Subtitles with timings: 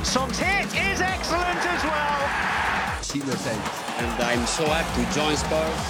[0.00, 3.02] And Song's hit is excellent as well.
[3.02, 3.68] Senior sense.
[3.98, 5.82] And I'm so happy to join Spurs.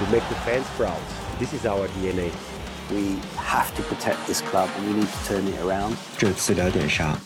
[0.00, 1.00] To make the fans proud.
[1.38, 2.30] This is our DNA.
[2.92, 5.96] We have to protect this club and we need to turn it around.
[6.18, 7.16] 这次聊点啥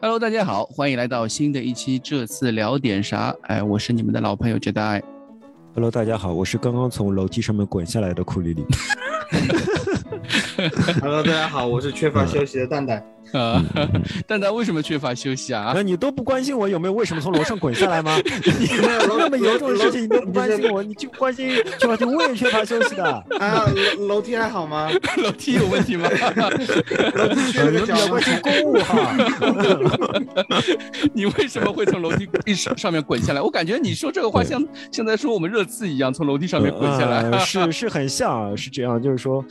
[0.00, 1.96] ？Hello，大家好，欢迎来到新的一期。
[2.00, 3.32] 这次聊点啥？
[3.42, 5.00] 哎，我是你们的老朋友 Jedi。
[5.74, 8.66] Hello，大家好，我是刚刚从楼梯上面滚下来的库里里。
[11.00, 13.00] Hello，大家好，我是缺乏休息的蛋蛋。
[13.38, 13.64] 啊，
[14.26, 15.72] 蛋蛋为什么缺乏休息啊？
[15.74, 18.16] 那你都不关心我有没有为什么从楼上滚下来吗？
[18.58, 18.68] 你
[19.08, 23.04] 那么严重的事情你都不关心我，你就关心缺乏休息，我也缺乏休息的。
[23.38, 23.66] 啊，
[23.98, 24.90] 楼楼梯还好吗？
[25.16, 26.08] 楼梯有问题吗？
[27.14, 28.22] 楼梯缺了个脚吗你要关？
[28.22, 29.16] 心公务哈。
[31.12, 33.40] 你为什么会从楼梯一上上面滚下来？
[33.40, 37.22] 我感觉你说这个话像像在说我们热刺一样，从楼梯上面滚下来。
[37.30, 39.44] 呃是是很像，是这样，就是说，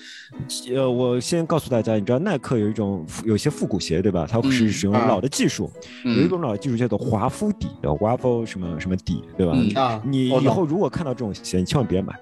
[0.75, 4.27] 呃，我先告诉大家，你知道耐克有一种有些复古鞋，对吧？
[4.29, 5.71] 它是嗯使用老的技术，
[6.03, 9.53] 有一嗯种老的技术叫做华夫底的 waffle 什么什么底，对吧？
[9.55, 12.13] 嗯啊，你以后如果看到这种鞋，你千万别买。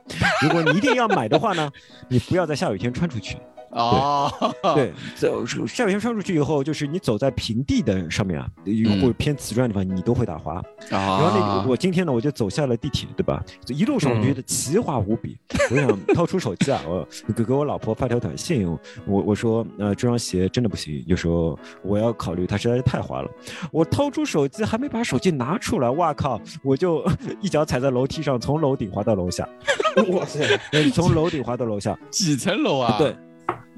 [0.43, 1.71] 如果你一定要买的话呢，
[2.07, 3.35] 你不要在下雨天穿出去。
[3.71, 4.31] 哦，
[4.75, 10.61] 对，走下雨天穿出去以后，就是你走在平地的上面啊，嗯或者偏瓷砖的地方，你都会打滑。
[10.89, 13.43] 然后那我今天呢，我就走下了地铁，对吧？
[13.67, 15.37] 一路上我觉得奇滑无比，
[15.69, 18.67] 我想掏出手机啊，我给给我老婆发条短信，
[19.05, 23.29] 我我说呃这双鞋真的不行，有时候我要考虑它实在是太滑了。
[23.71, 26.41] 我掏出手机还没把手机拿出来，哇靠！
[26.63, 27.05] 我就
[27.41, 29.47] 一脚踩在楼梯上，从楼顶滑到楼下，
[30.09, 30.39] 哇塞，
[30.73, 31.97] 呃从楼顶滑到楼下。
[32.09, 32.97] 几层楼啊？
[32.97, 33.15] 对，，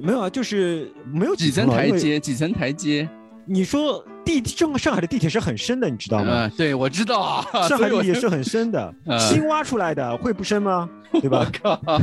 [0.02, 2.20] 没有啊，就是没有几层台阶？
[2.20, 3.08] 几层台阶？
[3.46, 6.46] 你说地上上海的地铁是很深的，你知道吗？
[6.48, 7.44] 嗯，对，我知道啊。
[7.68, 10.88] 上海所以我地铁是很深的，嗯新挖出来的，会不深吗？
[11.14, 11.52] 对吧？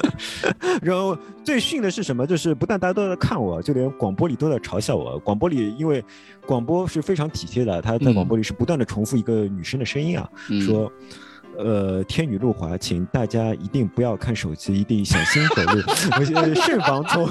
[0.80, 2.26] 然后最逊的是什么？
[2.26, 5.18] 就是不但大家都在看我，就连广播里都在嘲笑我。
[5.18, 6.02] 广播里因为
[6.46, 10.90] 广播是非常体贴的，他在嗯广播里是不断的重复一个女生的声音啊，嗯说。
[11.58, 15.80] 呃，天雨路滑，请大家一定不要看手机，一定小心走路，
[16.54, 17.28] 慎防从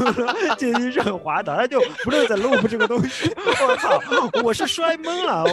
[0.58, 1.56] 阶梯上滑的。
[1.56, 4.00] 他就不断在录这个东西，我操！
[4.44, 5.44] 我是摔懵了，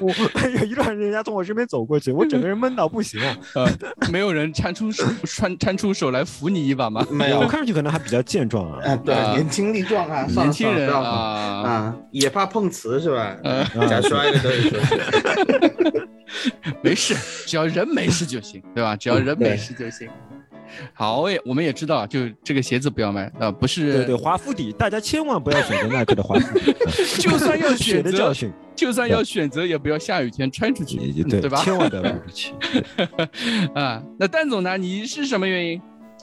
[0.00, 3.36] 我我有一段人家从我身边走过去，我整个人懵到不行啊！
[3.54, 3.68] 呃，
[4.10, 7.06] 没有人搀出手搀搀出手来扶你一把吗？
[7.10, 8.78] 没有我，看上去可能还比较健壮啊。
[8.84, 13.36] 啊，对啊，年轻力壮啊，年轻人啊，啊，也怕碰瓷是吧？
[13.44, 16.08] 呃假摔的都是。
[16.80, 17.14] 没事，
[17.46, 18.94] 只要人没事就行，对吧？
[18.94, 20.08] 只要人没事就行。
[20.94, 26.74] 好，我也我们也知道，就这个鞋子不要买啊，不是，对对，华夫底，大家千万不要选择耐克的华夫底，
[27.20, 31.62] 就算要 选择，的教训，就算要选择，也不要下雨天穿出去，对对吧？
[31.62, 32.52] 千万不要 买不去。
[33.74, 34.78] 啊，那蛋总呢？
[34.78, 35.82] 你是什么原因？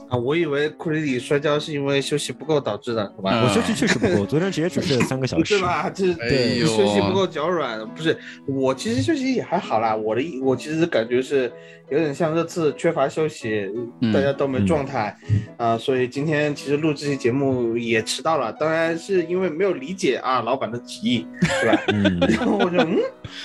[0.10, 3.32] 啊，我以为库里里摔跤是因为休息不够导致的，好吧？
[3.34, 5.62] 嗯我休息确实不够， 昨天直接只睡了三个小时对。
[5.62, 5.90] 吧？
[5.94, 9.96] 这哎呦休息不够脚软，不是我其实休息也还好啦。
[9.96, 11.52] 我的意我其实感觉是
[11.90, 13.70] 有点像这次缺乏休息，
[14.02, 15.16] 嗯大家都没状态
[15.58, 21.28] 啊、所以今天其实录这期节目也迟到了，当然是因为没有理解啊老板的提议，
[21.62, 21.84] 对吧？
[21.90, 22.98] 嗯， 然后我就嗯，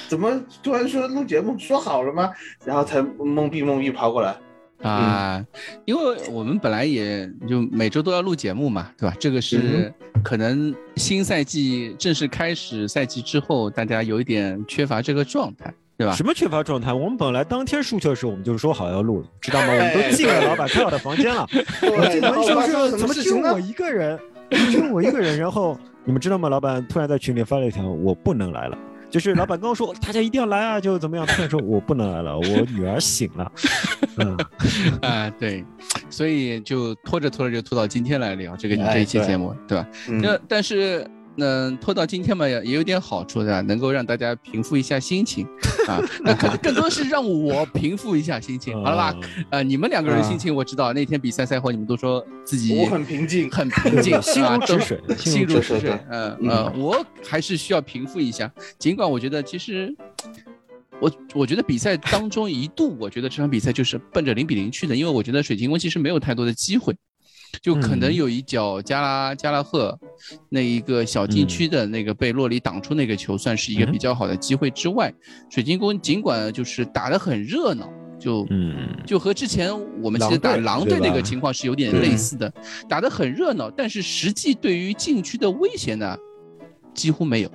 [0.08, 2.30] 怎么突然说录节目说好了吗？
[2.64, 4.34] 然后才懵逼懵逼跑过来。
[4.84, 5.44] 啊，
[5.86, 9.16] 因为我们本来也就每周都要录节目嘛，对吧？
[9.18, 16.14] 这个是可能新赛季正式开始赛季之后，大家有一点缺乏这个状态，对吧？
[16.14, 16.92] 什么缺乏状态？
[16.92, 19.68] 我们本来当天输球的时候，我们就说好要录了，知道吗？
[19.72, 21.48] 我们都进了老板开好的房间了。
[21.82, 23.58] 我对，进门然后发生了什说是怎么只有我？
[23.60, 24.18] 一个人？
[24.50, 25.38] 只有我一个人。
[25.38, 26.50] 然后你们知道吗？
[26.50, 28.76] 老板突然在群里发了一条，我不能来了。
[29.14, 31.24] 就是老板跟我说 大家一定要来啊，就怎么样？
[31.24, 32.44] 突然说我不能来了， 我
[32.74, 33.52] 女儿醒了。
[34.16, 34.36] 嗯，
[35.02, 35.64] 啊， 对，
[36.10, 39.86] 所以就拖着拖着就拖到今天来聊这个哎这一期节目，对吧？
[40.08, 41.08] 嗯那但是。
[41.36, 45.44] 嗯，拖到今天嘛，也也有点好处的，能够让大家平复一下心情
[45.92, 46.00] 啊。
[46.22, 49.16] 那可能 更多是让我平复一下心情，好了吧？
[49.22, 49.44] 嗯？
[49.50, 53.50] 呃，你们两个人啊心情我知道，那天比赛赛后你们都说自己我很平静。
[53.50, 58.50] 很平静， 心如止水，心如止水嗯呃，我还是需要平复一下。
[58.78, 59.94] 尽管我觉得其实，
[61.00, 66.94] 我我觉得比赛当中一度，我觉得这场比赛就是奔着零比零去的，因为我觉得水晶宫其实没有太多的机会。
[67.60, 68.14] 就可能嗯。
[68.14, 69.98] 有一脚加拉加拉赫
[70.48, 75.12] 那一个小禁区的那个被洛里挡出那个球，算是一个嗯比较好的机会之外，
[75.50, 78.74] 水晶宫尽管就是打得很热闹，就嗯，
[79.06, 79.70] 就和之前
[80.00, 82.52] 我们其实打狼队那个情况是有点类似的，
[82.88, 86.16] 打得很热闹，但是实际对于禁区的威胁呢，
[86.94, 87.50] 几乎没有。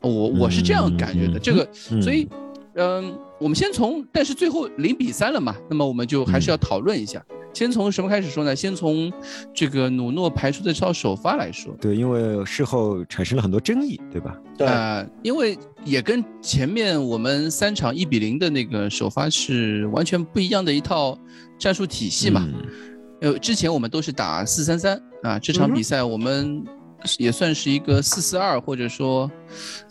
[0.00, 2.28] 我我是这样感觉的，嗯这个，嗯所以，
[2.74, 8.54] 嗯，我们先从，但是最后零比三了嘛，那么我们就还是要讨论一下，先从什么开始说呢？
[8.54, 9.10] 先从
[9.54, 11.74] 这个努诺排出的这套首发来说。
[11.80, 14.36] 对，因为事后产生了很多争议，对吧？
[14.58, 21.16] 对，呃，因为也跟前面我们三场一比零的那个首发是完全不一样的一套
[21.58, 22.44] 战术体系嘛。
[22.44, 22.64] 嗯
[23.20, 26.62] 呃，之前我们都是打四三三啊，这场比赛我们
[27.18, 29.30] 也算是一个四四二，或者说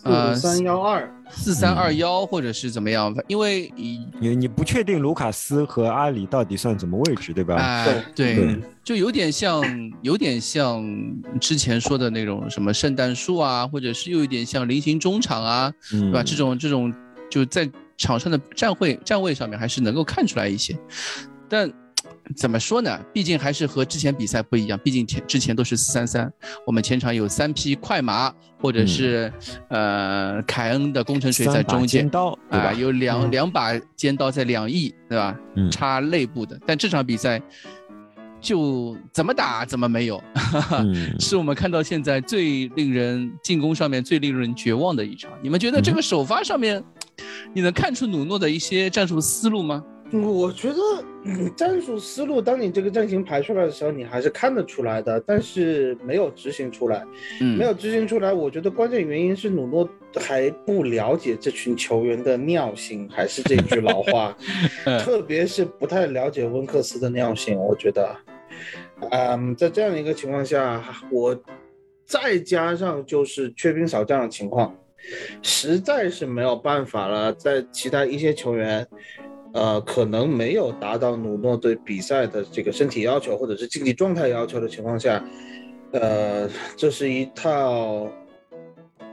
[0.04, 3.14] 呃四三幺二，四三二幺，或者是怎么样？
[3.28, 7.56] 因为以你你不确定卢卡斯和阿里到底算什么位置，对吧？
[7.56, 9.64] 啊、对对对就有点像，
[10.02, 10.84] 有点像
[11.40, 16.24] 之前说的那种什么圣诞树啊，或者是又有点像菱形中场啊，嗯，对吧？
[16.24, 16.94] 这种这种
[17.30, 20.78] 就在场上的站位站位上面还是能够看出来一些，
[21.48, 21.72] 但
[22.36, 23.00] 怎么说呢？
[23.14, 26.32] 毕竟还是和之前比赛不一样，毕竟前之前都是四三三，
[26.66, 29.32] 我们前场有三匹快马，或者是、
[29.70, 32.10] 呃凯恩的工程锤在中间尖。
[32.10, 32.74] 刀，对啊，吧？
[32.74, 35.38] 有两、嗯两把尖刀在两翼，对吧？
[35.56, 36.60] 嗯插内部的。
[36.66, 37.42] 但这场比赛
[38.40, 40.22] 就怎么打怎么没有，
[40.80, 45.32] 嗯， 是我们看到现在最令人进攻上面最令人绝望的一场。
[45.42, 46.84] 你们觉得这个首发上面，
[47.54, 49.84] 你能看出努诺的一些战术思路吗？
[50.22, 50.80] 我觉得、
[51.24, 57.04] 嗯战术思路，当你这个阵型排出来的时候，你还是看得出来的，但是没有执行出来，
[57.42, 58.32] 嗯，没有执行出来。
[58.32, 64.38] 我觉得关键原因是努诺还不了解这群球员的尿性，还是这句老话，
[64.86, 67.58] 嗯特别是不太了解温克斯的尿性。
[67.58, 68.16] 我觉得，
[69.10, 71.36] 嗯，在这样一个情况下，我
[72.06, 74.76] 再加上就是缺兵少将的情况，
[75.42, 77.34] 实在是没有办法了。
[77.34, 78.86] 在其他一些球员。
[79.54, 85.24] 呃，可能没有达到努诺对比赛的这个身体要求或者是竞技状态要求的情况下，
[85.92, 88.08] 呃，这是一套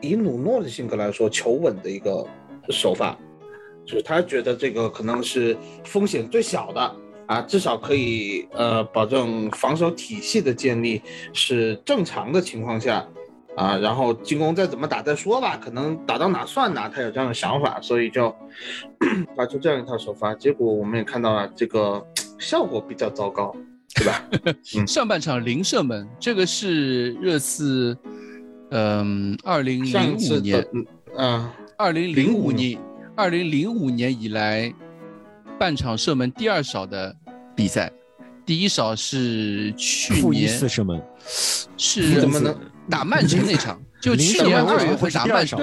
[0.01, 2.27] 以努诺的性格来说求稳的一个
[2.71, 3.19] 手法，
[3.85, 6.97] 就是他觉得这个可能是风险最小的
[7.27, 11.03] 啊，至少可以呃保证防守体系的建立
[11.35, 13.07] 是正常的情况下。
[13.57, 18.35] 啊，然后进攻再怎么打再说吧，可能打到哪算哪，他有这样的想法，所以就
[19.37, 20.35] 发出这样一套首发。
[20.35, 22.05] 结果我们也看到了，这个
[22.39, 23.55] 效果比较糟糕，
[23.95, 24.25] 对吧？
[24.87, 27.97] 上半场零射门，这个是热刺，
[28.71, 30.87] 嗯，二零零五年，嗯
[31.17, 32.79] 啊，二零零五05年，
[33.17, 34.73] 二零零五年以来，
[35.59, 37.15] 半场射门第二少的
[37.55, 37.93] 比赛，
[38.47, 41.03] 第一少是去负一年次射门，
[41.77, 42.57] 是怎么能
[42.91, 45.59] 打曼城那场， 就去年二月份打曼城。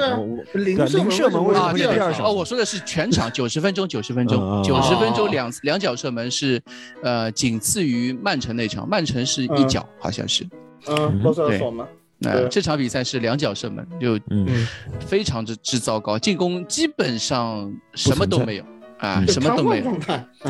[0.54, 1.86] 零零射门啊，对
[2.24, 6.62] 哦，我说的是全场九十分钟，九十分嗯钟，嗯九十分钟哦两两脚射门是，
[7.04, 10.48] 呃，仅次于曼城那场，曼城是一嗯脚，好像是。
[10.88, 11.86] 嗯，罗吗？
[12.24, 14.68] 呃，这场比赛是两脚射门，就嗯，
[15.00, 18.64] 非常之之糟糕，进攻基本上什么都没有
[18.98, 19.92] 啊，嗯什么都没有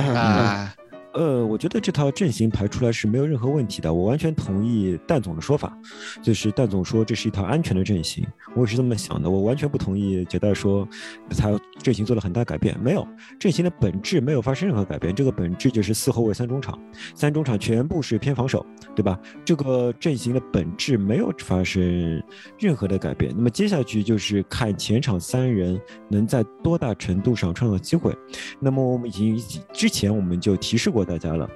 [0.01, 0.73] 啊。
[1.17, 5.75] 呃，我觉得这套阵型排出来是没有任何问题的，我完全同意蛋总的说法，
[6.21, 8.23] 就是蛋总说这是一套安全的阵型，
[8.55, 10.87] 我也是这么想的，我完全不同意杰代说
[11.31, 13.07] 他阵型做了很大改变，没有，
[13.39, 16.79] 阵型的本质没有发生任何改变，这个本质就是四后卫三中场，
[17.15, 18.63] 三中场全部是偏防守，
[18.95, 19.19] 对吧？
[19.43, 22.21] 这个阵型的本质没有发生
[22.59, 28.15] 任何的改变，那么接下去就是看前场三人能在多大程度上创造机会。
[28.59, 29.41] 那么我们已经
[29.73, 31.49] 之前我们就提示过大家了，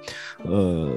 [0.44, 0.90] 呃，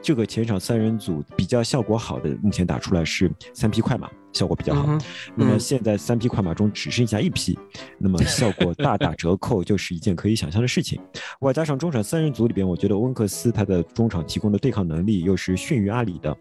[0.00, 4.84] 这个前场三人组比较效果好的，目前打出来是三匹快马，效果比较好。
[4.88, 5.00] 嗯
[5.36, 7.58] 那么嗯现在三匹快马中只剩下一匹，
[7.98, 11.00] 那么 效果大打折扣，就是一件可以想象的事情。
[11.40, 16.36] 外加上中场三人组里边，我觉得温克斯他的中场提供的对抗能力又是逊于阿里的，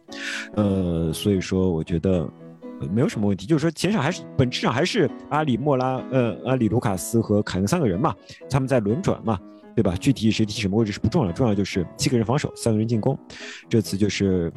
[0.56, 2.30] 呃，所以说我觉得。
[2.80, 8.13] 呃没有什么问题，就是说前场还是本质上还是阿里、莫拉、呃阿里、卢卡斯和凯恩三个人嘛，
[8.48, 9.39] 他们在轮转嘛，
[9.77, 9.96] 对吧？
[9.98, 13.15] 具体谁踢什么位置是不重要的，重要就是七个人防守，三个人进攻。
[13.69, 14.51] 这次就是，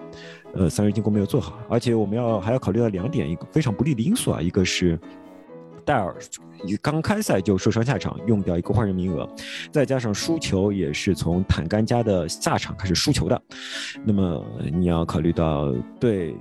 [0.54, 4.98] 呃，三个人进攻没有做好，而且我们要还要考虑到两点，一个非常不利的因素啊，一个是
[5.84, 6.16] 戴尔
[6.64, 9.28] 一刚开赛就受伤下场，用掉一个换人名额，
[9.70, 13.42] 再加上输球也是从坦甘加的下场开始输球的，
[14.06, 16.34] 那么你要考虑到对。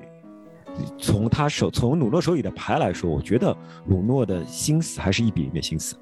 [0.97, 3.53] 从他手从努诺手里的牌来说，我觉得
[3.85, 5.93] 努诺的心思还是一比一的心思，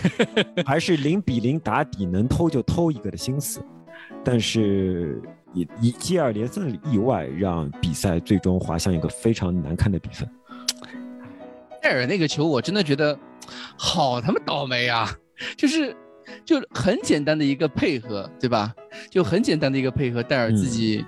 [0.66, 3.62] 还是零比零打底能偷就偷一个的心思，
[4.24, 5.20] 但是
[5.52, 10.28] 以以接二连三的意外让比赛最终滑向一个非常难看的比分。
[11.80, 13.18] 戴尔那个球，我真的觉得
[13.76, 15.10] 好他妈倒霉啊！
[15.56, 15.96] 就是
[16.44, 18.72] 就很简单的一个配合，对吧？
[19.10, 21.04] 就很简单的一个配合，戴尔自己。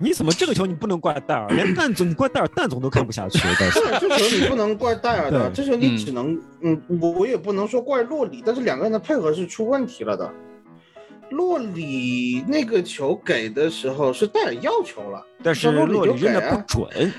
[0.00, 3.38] 你怎么这个球你不能怪戴尔， 连蛋总你怪戴尔，蛋总都看不下去。
[3.60, 10.32] 但是对，这球你不能怪戴尔的，这球你只能，嗯，我我也不能说怪洛里，但是两个人的配合是出问题了的。
[11.30, 17.12] 洛里那个球给的时候是戴尔要球了，但是洛里就给啊不准，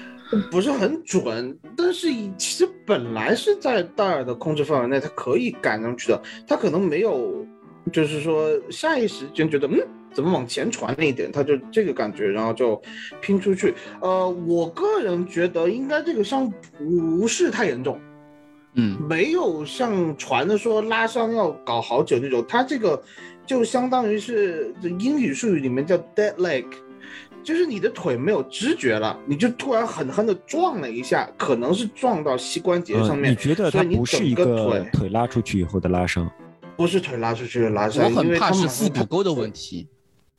[0.49, 7.45] 不是很准，但是其实本来是在戴尔的控制范围内，他可以赶上去的，他可能没有，
[7.93, 9.79] 就是说下意识间觉得，嗯，
[10.13, 12.81] 怎么往前传了一点，他就这个感觉，然后就
[13.21, 13.73] 拼出去。
[14.01, 17.99] 呃，我个人觉得应该这个伤不是太严重，
[18.75, 23.01] 嗯没有像传的说拉伤要搞好久那种，他这个
[23.45, 26.65] 就相当于是这英语术语里面叫 dead leg，
[27.43, 36.29] 就是你的腿没有知觉了，你就突然狠狠的撞了一下，可能是撞到膝关节上嗯，面，你觉得所以你它不是一整个个腿腿拉出去以后的拉伤？
[36.77, 39.87] 不是腿拉出去的拉伤，因很怕是为他们腹股沟的问题。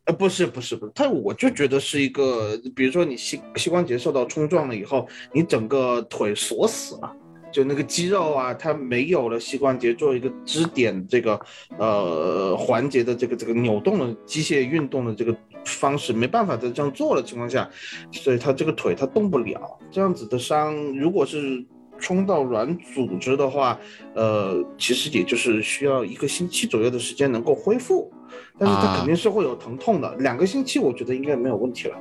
[0.05, 7.13] 呃，不是不是不是，他我就觉得是一个，比如说你膝膝关节受到冲撞了以后，你整个腿锁死了，
[7.53, 11.41] 就那个肌肉啊，它没有了膝关节做一个支点这个
[11.79, 17.71] 呃环节的这个这个扭动的机械运动的这个方式，没办法在这样做的情况下，
[18.11, 21.65] 所以他这个腿他动不了，这样子的伤如果是。
[22.01, 23.79] 冲到软组织的话，
[24.17, 28.11] 呃，其实也就是需要一个星期左右的时间能够恢复，
[28.59, 30.15] 但是它啊肯定是会有疼痛的。
[30.17, 31.97] 两个星期我觉得应该没有问题了。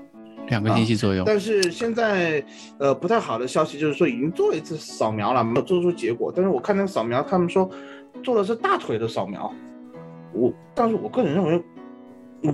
[0.47, 1.23] 两个星期左右。
[1.25, 2.43] 但是现在，
[2.77, 6.31] 呃，不太好的消息就是说已经做了一次扫描了，没有做出结果。
[6.35, 7.69] 但是我看那个扫描，他们说
[8.21, 9.53] 做的是大腿的扫描，
[10.33, 11.63] 我，但是我个人认为，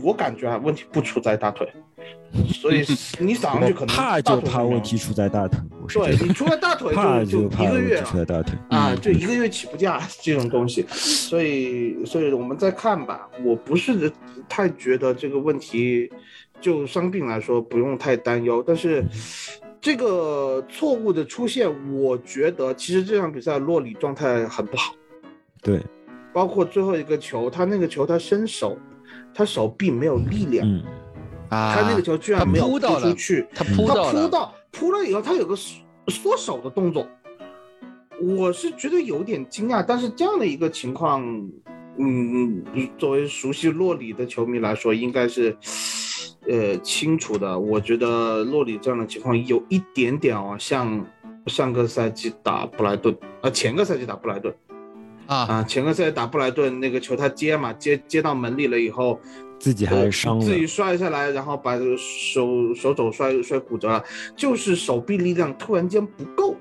[0.04, 1.68] 我感觉啊，问题不出在大腿，
[2.54, 2.86] 所以
[3.20, 5.60] 你扫上去可能怕就怕问题出在大腿，
[5.94, 6.94] 对你除了大腿
[7.26, 8.58] 就就一个月出在大腿。
[8.70, 13.28] 啊，嗯就一个月起步价 这种东西，所以所以我们再看吧。
[13.44, 14.12] 我不是
[14.48, 16.10] 太觉得这个问题，
[16.62, 19.04] 就伤病来说不用太担忧，但是
[19.82, 24.94] 这个错误的出现，我觉得其实这场比赛洛里状态很不好，
[25.62, 25.82] 对，
[26.34, 28.78] 包括最后一个球，他那个球他伸手，
[29.34, 30.84] 他手臂没有力量，嗯，
[31.50, 37.08] 啊，他那个球居然没有扑出去，他扑到了，扑到扑了以后，他有个缩缩手的动作，
[38.22, 39.84] 我是觉得有点惊讶。
[39.86, 41.22] 但是这样的一个情况，
[41.98, 42.64] 嗯，
[42.98, 45.56] 作为熟悉洛里的球迷来说，应该是
[46.48, 47.58] 呃清楚的。
[47.58, 51.06] 我觉得洛里这样的情况有一点点哦，像
[51.46, 54.54] 上个赛季打布莱顿，呃，前个赛季打布莱顿。
[55.28, 59.20] 啊，啊，前个赛季打布莱顿那个球他接嘛，接接到门里了以后，
[59.60, 64.04] 自己还伤了自，己摔下来，然后把这个手手肘摔摔骨折了，
[64.36, 66.56] 就是手臂力量突然间不够。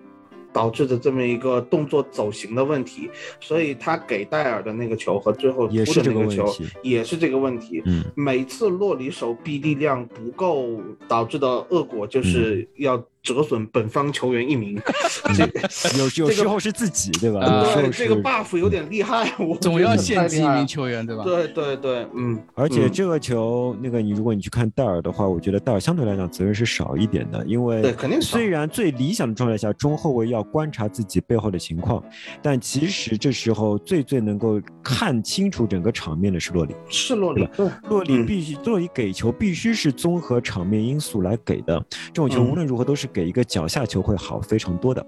[0.52, 6.50] 导致的这么一个动作走形的问题，所以他给戴尔的那个球和最后扑的那个球
[6.82, 7.82] 也是这个问题。
[7.84, 14.80] 嗯，每次洛里手臂力量不够导致的恶果嗯就是要折损本方球员一名。
[15.34, 17.40] 这有有时候是自己对吧？
[17.74, 21.24] 对这个 buff 有点厉害，我总要献祭一名球员，对吧？
[21.24, 32.00] 对对对，嗯，嗯而且这个球，那个你如果你去看戴尔的话，我觉得戴尔相对来讲责任是少一点的，因为对肯定少虽然最理想的状态下，中后卫要观察自己背后的情况，
[32.40, 36.74] 但其实这时候最最能够看清楚整个场面的是洛里。
[36.88, 41.84] 是洛里，对，洛里嗯必须，洛里给球必须是综合场面因素来给的。
[42.12, 45.04] 这种球嗯无论如何都是给一个脚下球会好非常多的，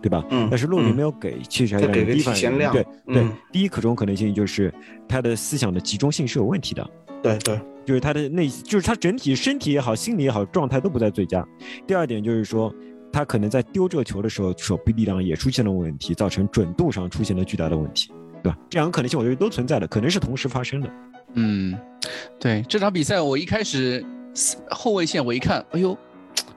[0.00, 0.24] 对吧？
[0.30, 4.72] 嗯但是洛里嗯没有给，其实还他给个让人第一反体现量应对对嗯，第一可中可能性就是
[5.06, 6.90] 他的思想的集中性是有问题的。
[7.22, 11.46] 对对，就是他的内，就是他整体身体也好，心理也好，状态都不在最佳。
[11.86, 12.74] 第二点就是说，
[13.12, 18.10] 他可能在丢这个球的时候，手臂力量也出现了问题，造成准度上出现了巨大的问题，
[18.42, 18.58] 对吧？
[18.70, 20.90] 这两个可能性我觉得都存在的，可能是同时发生的。
[21.34, 21.78] 嗯，
[22.38, 24.02] 对这场比赛，我一开始
[24.70, 25.96] 后卫线我一看，哎呦，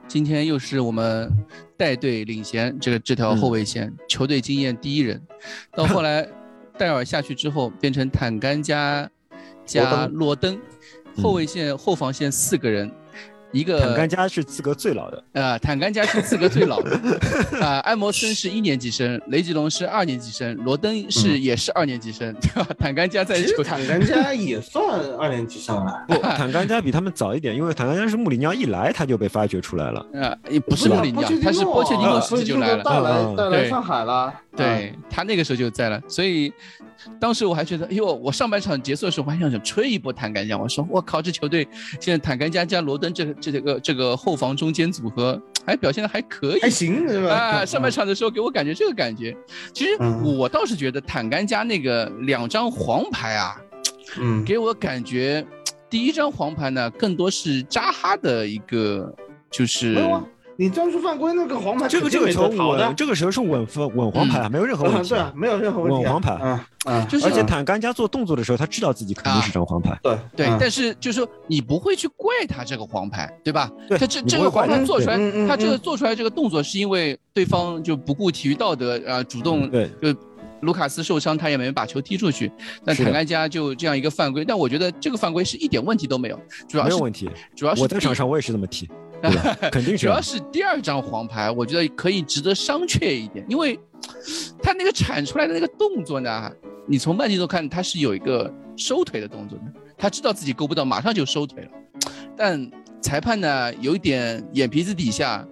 [0.06, 1.30] 今天又是我们
[1.76, 5.20] 带队领衔这个这条后卫线，球队经验第一人。
[5.74, 6.26] 到 后来
[6.78, 9.10] 戴尔下去之后，变成坦甘加
[9.64, 10.60] 加罗登，
[11.16, 12.90] 后卫线后防线四个人，
[13.54, 16.90] 一个坦甘加是资格最老的， 呃，坦甘加是资格最老的，
[17.62, 22.66] 啊，艾摩森是一年级生，雷吉隆是二年级生，罗登是、也是二年级生，对吧？
[22.78, 24.84] 坦甘加在球其实坦甘加也算
[25.18, 30.04] 二年级生了， 不， 坦甘加比他们早一点，因为坦甘加是穆里尼奥一来他就被发掘出来了。
[30.14, 36.52] 啊，也不是穆里尼奥，他是波切蒂诺时期就来了，带来带来上海了，对他那个时候就在了，所以
[37.20, 41.66] 当时我还觉得，哎呦，我上半场结束的时候，我还想想吹一波坦甘加，我说我靠，这球队
[42.00, 47.34] 现在坦甘加加罗登这个这个这个后防中间组合，还表现的还可以，还行是吧？
[47.34, 49.36] 啊，上半场的时候给我感觉这个感觉，
[49.72, 50.22] 其实嗯。
[50.24, 53.56] 我倒是觉得坦甘加那个两张黄牌啊，
[54.18, 55.44] 嗯，给我感觉
[55.90, 59.14] 第一张黄牌呢更多是扎哈的一个
[59.50, 59.94] 就是
[60.56, 69.98] 你战术犯规那个黄牌这个这个球没得逃的稳，，这个时候是稳分稳黄牌啊，没有任何问题对啊，没有任何问题啊，稳黄牌嗯嗯，就是而且坦甘加做动作的时候，他知道自己肯定是张黄牌。
[70.02, 73.70] 对对，嗯但是就是说你不会去怪他这个黄牌，对吧？
[73.88, 75.16] 对他这这个黄牌做出来
[75.48, 80.14] 他这个嗯做出来这个动作是因为对方就不顾体育道德，啊，主动对就
[80.60, 82.50] 卢卡斯受伤，他也没把球踢出去，
[82.84, 87.28] 但坦甘加就这样一个犯规，但我觉得这个犯规是一点问题都没有，主要是没有问题。
[87.56, 88.88] 主要是我在场上我也是这么踢，
[89.30, 89.56] 对吧？
[89.70, 93.78] 肯定是主要是第二张黄牌，我觉得可以值得商榷一点，因为
[94.62, 96.50] 他那个铲出来的那个动作呢，
[96.86, 99.64] 你从慢镜头看他是有一个收腿的动作的，
[99.96, 101.70] 他知道自己够不到，马上就收腿了，
[102.36, 105.46] 但裁判呢有一点眼皮子底下。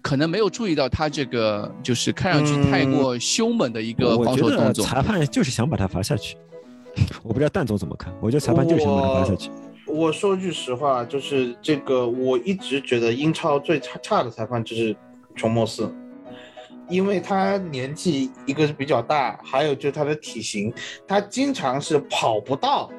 [0.00, 6.36] 可能没有注意到他这个就是看上去太过凶猛的一个防守动作，裁判就是想把他罚下去。
[7.22, 9.50] 我不知道蛋总怎么看，我觉得裁判就是想把他罚下去。
[9.86, 14.96] 我说句实话，就是这个，我一直觉得英超最差差的裁判就是
[15.34, 15.92] 琼莫斯，
[16.88, 20.72] 因为他年纪一个是比较大，还有就是他的体型，
[21.06, 22.90] 他经常是跑不到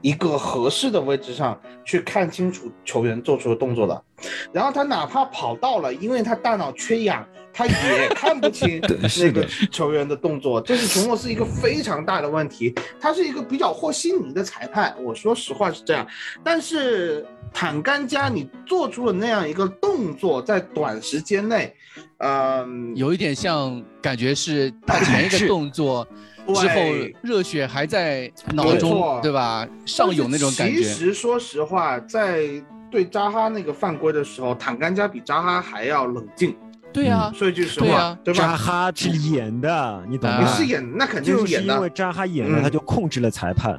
[0.00, 4.04] 一个合适的位置上去看清楚球员做出的动作的，
[4.52, 12.74] 然后他哪怕跑到了，因为他大脑缺氧，他也看不清那个是的球员的动作，这是琼诺斯一个非常大的问题。
[13.00, 16.06] 他是一个比较和稀泥的裁判，我说实话是这样。
[16.44, 21.74] 但是坦甘加你做出了那样一个动作，在短时间内，
[22.18, 26.06] 嗯、有一点像感觉是他前一个 动作
[26.54, 26.74] 之后
[27.22, 29.66] 热血还在脑中，对吧？
[29.84, 30.76] 上涌那种感觉。
[30.76, 32.48] 其实说实话，在
[32.90, 36.56] 对扎哈那个犯规的时候，坦甘加比扎哈还要冷静。
[36.90, 38.56] 对啊，说一句实话，对吧扎？
[38.56, 40.48] 哈是演的，你懂啊吗？
[40.48, 41.90] 你是演，那肯定是演的就是因为。
[41.90, 43.78] 扎哈演了，嗯他就控制了裁判。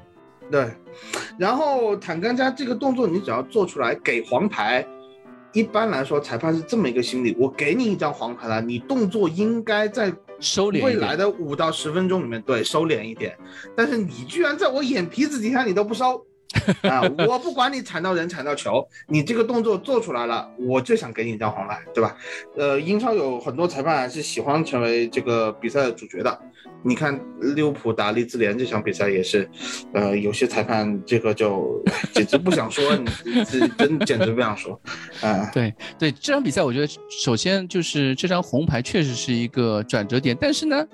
[0.51, 0.67] 对，
[1.37, 4.85] 然后坦甘加这个动作，你只要做出来给黄牌，
[5.53, 13.37] 一般来说裁判是这么一个心理：我给你一张黄牌了，你动作应该在收敛未来的五到十分钟里面对收敛一点，
[13.75, 16.25] 但是你居然在我眼皮子底下你都不收。
[16.81, 17.03] 啊！
[17.27, 22.17] 我不管你铲到人铲到球，你这个动作做出来了，我就想给你一张黄牌，对吧？
[22.57, 26.41] 呃，英超有很多裁判是喜欢成为这个比赛的主角的。
[26.81, 29.49] 你看利物浦打利兹联这场比赛也是，
[29.93, 34.79] 呃，有些裁判这个就简直不想说，你这真简直不想说，
[35.21, 40.85] 啊、对对，这场比赛我觉得首先就是这张红牌确实是一个转折点，但是呢，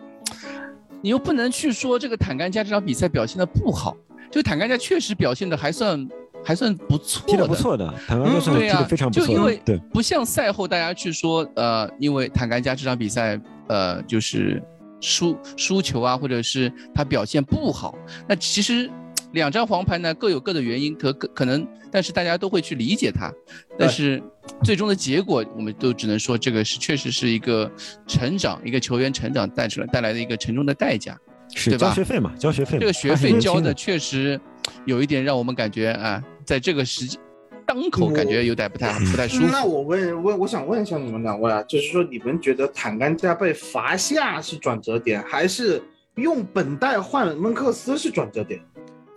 [1.02, 3.95] 你又不能去说这个坦甘加这场比赛表现的不好，
[4.32, 6.08] 就坦甘加确实表现的还算
[6.43, 9.34] 还算不错踢得不错的，坦甘加算踢得非常不错的。
[9.34, 14.62] 就因为对，不像赛后大家去说，呃，因为坦甘加这场比赛，呃，就是
[15.06, 17.96] 输输球啊，或者是他表现不好，
[18.28, 18.89] 那其实
[19.34, 23.32] 两张黄牌呢各有各的原因，可可可能，但是大家都会去理解他，
[23.78, 24.22] 但是
[24.63, 27.72] 最终的结果，我们都只能说这个是确实是一个
[28.08, 31.15] 成长，一个球员成长带出来带来的一个沉重的代价。
[31.54, 32.80] 是对吧交学费嘛，交学费。
[32.80, 34.39] 这个学费交的确实
[34.86, 37.20] 有一点让我们感觉啊，在这个时机
[37.65, 39.47] 当口感觉有点不太不太舒服。
[39.51, 45.82] 那我问问，我想问一下你们两位啊，就是说你们觉得坦甘加被罚下是转折点，还是
[46.15, 48.62] 用本代换温克斯是转折点？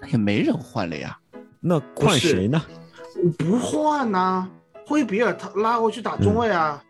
[0.01, 1.17] 那也没人换了呀。
[1.61, 2.63] 那换谁呢？
[3.37, 4.49] 不换呐、
[4.87, 6.81] 惠比尔他拉过去打中卫啊，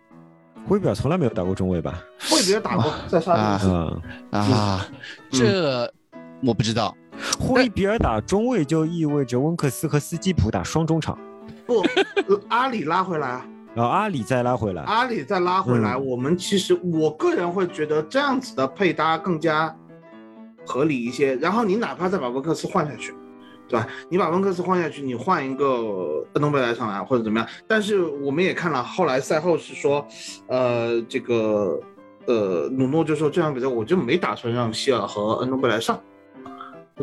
[0.68, 2.04] 威比尔从来没有打过中卫吧？
[2.30, 4.02] 惠比尔打过，在沙啊特。
[4.30, 4.88] 啊，啊，
[5.30, 5.90] 这
[6.42, 6.94] 我不知道。
[7.40, 11.18] 霍比尔打中卫就意味着温克斯和斯基普打双中场，
[11.68, 11.84] 不，
[12.48, 14.82] 阿里拉回来啊，然后阿里再拉回来。
[14.84, 19.76] 阿里再拉回来，嗯我们其实我个人会觉得这样子的配搭更加
[20.64, 21.36] 合理一些。
[21.36, 23.12] 然后你哪怕再把温克斯换下去，
[23.68, 23.86] 对吧？
[24.08, 27.46] 你把温克斯换下去，你换一个恩东贝莱上来或者怎么样。
[27.66, 30.06] 但是我们也看了，后来赛后是说，
[30.46, 31.78] 呃，这个
[32.26, 36.00] 呃努诺就说这场比赛我就没打算让希尔和恩东贝莱上，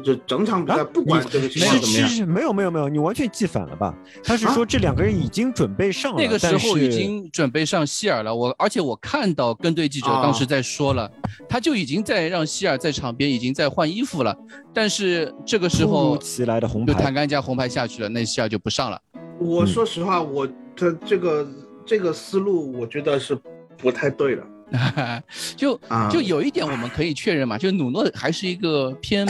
[0.01, 2.15] 就整场比赛啊不管这个情况是怎么样是。
[2.17, 3.93] 是，没有没有没有，你完全记反了吧？
[4.23, 11.09] 他是啊说这两个人已经准备上了，那个时候已经准备上希尔了，我而且我看到跟队记者啊当时在说了，
[11.47, 14.35] 他就已经在让希尔在场边已经在换衣服了，
[14.73, 18.99] 但是这个时突如候其来的红牌，就坦甘加红牌下去了，那希尔就不上了。
[19.39, 21.47] 我说实话，我这这个
[21.85, 23.37] 这个思路，我觉得是
[23.77, 24.43] 不太对的。
[25.55, 29.23] 就啊就有一点我们可以确认嘛，就努诺还是一个偏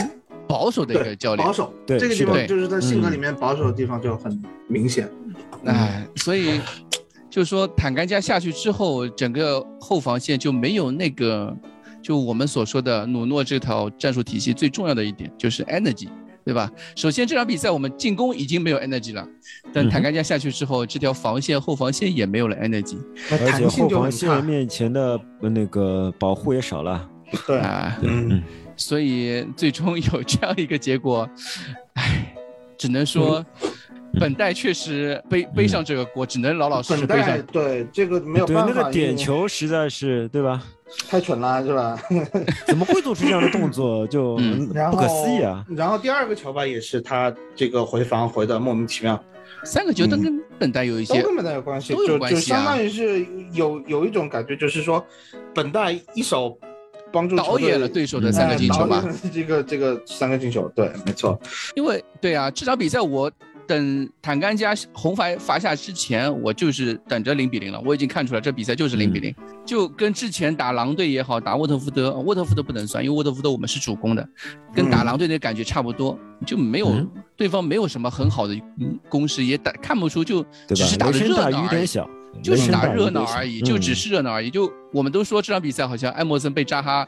[0.48, 5.08] 保守的一个对，教练保，守，对这个地方就是在性格嗯里面保守的地方就很明显。
[5.64, 6.60] 哎，所以
[7.28, 11.54] 就是说坦甘加下去之后，整个后防线就没有那个，
[12.02, 16.08] 就我们所说的努诺这套战术体系最重要的一点就是 energy，
[16.44, 16.70] 对吧？
[16.94, 19.26] 首先这场比赛我们进攻已经没有 energy 了，
[19.72, 22.96] 但坦甘加下去之后，这条防线后防线也没有了 energy
[23.30, 24.44] 那而且后防就很差线。
[24.44, 27.08] 面前的呃那个保护也少了。
[27.44, 28.40] 对，啊，嗯，
[28.76, 31.28] 所以最终有这样一个结果，
[31.94, 32.34] 唉，
[32.76, 33.44] 只能说
[34.20, 37.40] 本代确实背背上这个锅，只能老老实实背上。
[37.46, 40.62] 对这个没有，办法，那个点球实在是，对吧？
[41.08, 41.98] 太蠢了，是吧？
[42.66, 44.06] 怎么会做出这样的动作？
[44.08, 44.36] 就
[44.90, 45.64] 不可思议啊！
[45.68, 49.22] 然后第二个球吧，也是他这个回防回的莫名其妙，
[49.64, 55.04] 三个球都跟本代有一些都跟本代有关系，都有就就关系啊相当于是有有一种感觉，就是说
[55.52, 56.56] 本代一手
[57.16, 59.08] 帮助导演了对手的嗯三个进球吧导。
[59.08, 61.40] 演了这个这个三个进球，对，没错，
[61.74, 63.30] 因为对啊，这场比赛我
[63.66, 67.82] 等坦甘加红牌罚下之前，我就是等着零比零了。
[67.84, 74.28] 我已经看出来这比赛就是零比零、就跟之前打狼队也好，打沃特福德，沃特福德不能算，因为沃特福德我们是主攻的，
[74.74, 80.42] 跟打狼队的感觉差不多，就没有、嗯对方没有什么很好的嗯攻势，也打看不出就？
[80.68, 81.86] 只是打的热闹而已。
[82.42, 84.50] 就是打热闹而已，就只嗯是热闹而已。
[84.50, 87.06] 就我们都说这场比赛好像埃默森被扎哈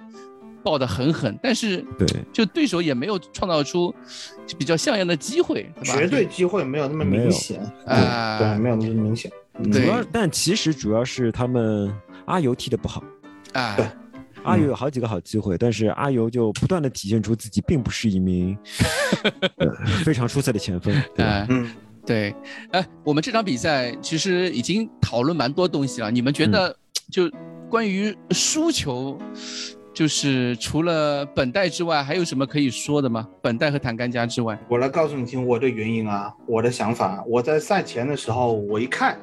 [0.63, 3.95] 抱得很狠，但是对就对手也没有创造出
[4.59, 5.99] 比较像样的机会，对吧？
[5.99, 9.31] 绝对机会没有那么明显，啊对，没有那么明显，
[9.71, 11.93] 主要，但其实主要是他们
[12.27, 13.03] 阿尤踢得不好。
[13.53, 13.87] 啊，对
[14.43, 18.57] 阿尤有好几个好机会，但是阿尤就不断的体现出自己并不是一名
[19.57, 19.67] 呃
[20.05, 21.31] 非常出色的前锋，对吧？
[21.31, 21.71] 哎，嗯，
[22.09, 22.35] 对，
[22.71, 26.11] 哎，我们这场比赛其实已经讨论蛮多东西了。
[26.11, 26.75] 你们觉得，
[27.13, 27.31] 就
[27.69, 29.19] 关于输球，
[29.93, 33.29] 就是除了本代之外，还有什么可以说的吗？
[33.43, 37.23] 本代和坦甘加之外，我来告诉你听我的原因啊，我的想法。
[37.29, 39.19] 我在赛前的时候，我一看，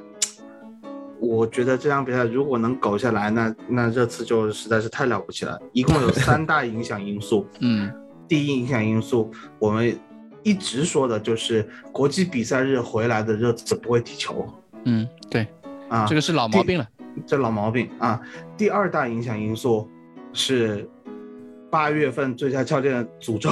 [1.20, 5.60] 我觉得这场比赛如果能苟下来，那那这次就实在是太了不起了。
[5.74, 7.48] 一共有三大影响因素。
[7.62, 7.92] 嗯
[8.28, 10.00] 第一影响因素，我们
[10.46, 14.48] 一直说的就是国际比赛日回来的热刺不会踢球
[14.84, 15.48] 嗯，对，
[15.90, 16.88] 啊，这个是老毛病了。
[17.26, 18.22] 这老毛病啊。
[18.56, 19.90] 第二大影响因素
[20.34, 20.88] 是
[21.72, 23.50] 八月份最佳教练的诅咒，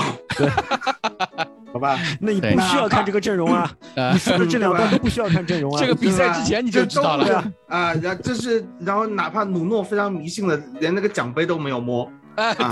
[1.74, 1.98] 好吧？
[2.22, 5.82] 那你不需要看这个阵容啊，啊 你，说的这两段 都不需要看阵容啊。
[5.82, 12.08] 这个比赛之前你就知道了啊啊，然后这是，然后哪怕努诺非常迷信的，连那个奖杯都没有摸，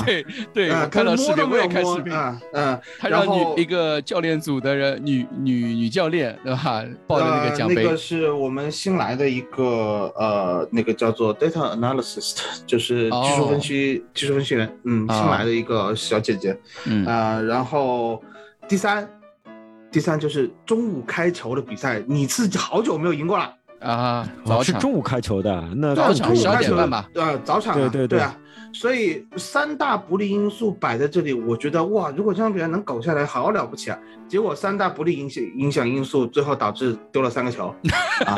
[0.05, 2.13] 对对，看到视频，我也看摸视频。
[2.13, 6.83] 啊，嗯，他让然后女一个教练组的人，女女女教练，对吧？
[7.07, 18.21] 抱着那个奖杯呃，那个是我们新来的一个呃，那个叫做 data analysis， 就是技术分析、技术分析员，嗯，哦新来的一个小姐姐嗯啊、然后
[18.67, 19.07] 第三，
[19.91, 28.35] 第三就是中午开球的比赛，你自己好久没有赢过了，啊，哦早场是中午开球的，那早场12更可以了点半吧呃，早场、啊，对对对啊，
[28.73, 33.99] 所以三大不利因素摆在这里，我觉得哇，如果这场比赛能搞下来，好了不起啊！
[34.27, 37.73] 结果三大不利影响影响因素，最后导致丢了三个球，
[38.25, 38.37] 啊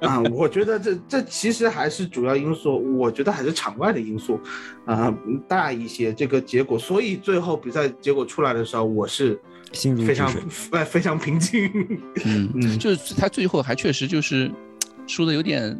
[0.00, 0.20] 啊！
[0.32, 4.40] 我觉得这这其实还是主要因素，我觉得还是场外的因素
[4.84, 5.14] 啊
[5.46, 9.40] 大一些这个结果，所以最后比赛结果出来的时候，我是
[9.72, 10.28] 心如非常
[10.84, 11.70] 非常平静，
[12.24, 14.50] 嗯，嗯就是他最后还确实就是
[15.06, 15.78] 输的有点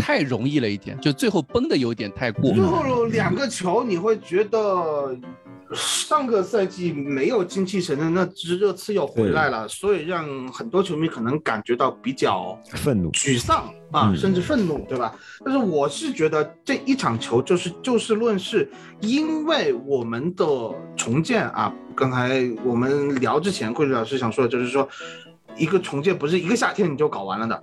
[0.00, 2.60] 太容易了一点，就最后崩的有点太过最。
[2.62, 5.16] 后两个球，你会觉得
[5.74, 15.14] 上个赛季没有精气神的那只热刺又回来了，所以让很多球迷可能感觉到比较愤怒，沮丧啊，嗯甚至愤怒，对吧？
[15.44, 18.68] 但是我是觉得这一场球就是就事论事，
[19.00, 20.44] 因为我们的
[20.96, 24.88] 重建啊，刚才我们聊之前，桂志老师想说的就是说，
[25.56, 27.62] 一个重建不是一个夏天你就搞完了的。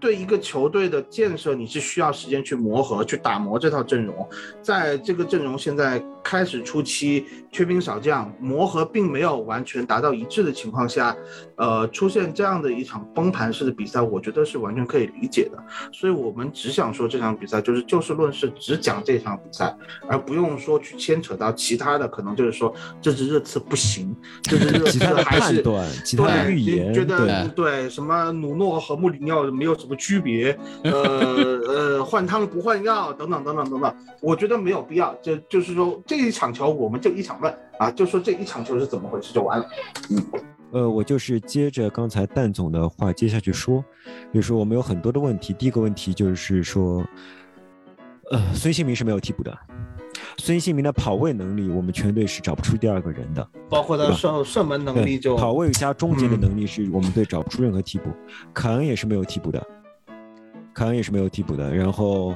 [0.00, 4.28] 对一个球队的建设，你是需要时间去磨合、去打磨这套阵容。
[4.62, 11.16] 在这个阵容现在开始初期缺兵少将，磨合并没有完全达到一致的情况下，
[11.56, 15.58] 呃，出现这样的一场崩盘式的比赛，我觉得是完全可以理解的。
[15.92, 19.74] 所以我们只想说这场比赛就是就事论事，只讲这场比赛，
[20.08, 30.56] 而不用说去牵扯到其他的，可能就是说这支热刺不行，这支热刺还是对，其他预言，觉得对，对什么努诺和穆里尼奥没有什么区别？
[30.84, 35.12] 呃呃，换汤不换药等等等等等等，我觉得没有必要。
[35.20, 39.66] 就就是说这一场球我们就一场问啊，就说这一场球是怎么回事就完了。
[40.10, 40.22] 嗯
[40.70, 43.82] 呃，我就是接着刚才蛋总的话接下去说，
[44.30, 47.02] 比如说我们有很多的问题，第一个问题就是说，
[48.30, 49.58] 呃，孙兴民是没有替补的，
[50.38, 53.46] 孙兴民的跑位能力，我们全队是找不出第二个人的。
[53.68, 58.10] 包括他射射门能力就跑位加终结的嗯能力是我们队找不出任何替补，
[58.54, 59.60] 凯恩也是没有替补的，
[60.72, 61.74] 凯恩也是没有替补的。
[61.74, 62.34] 然后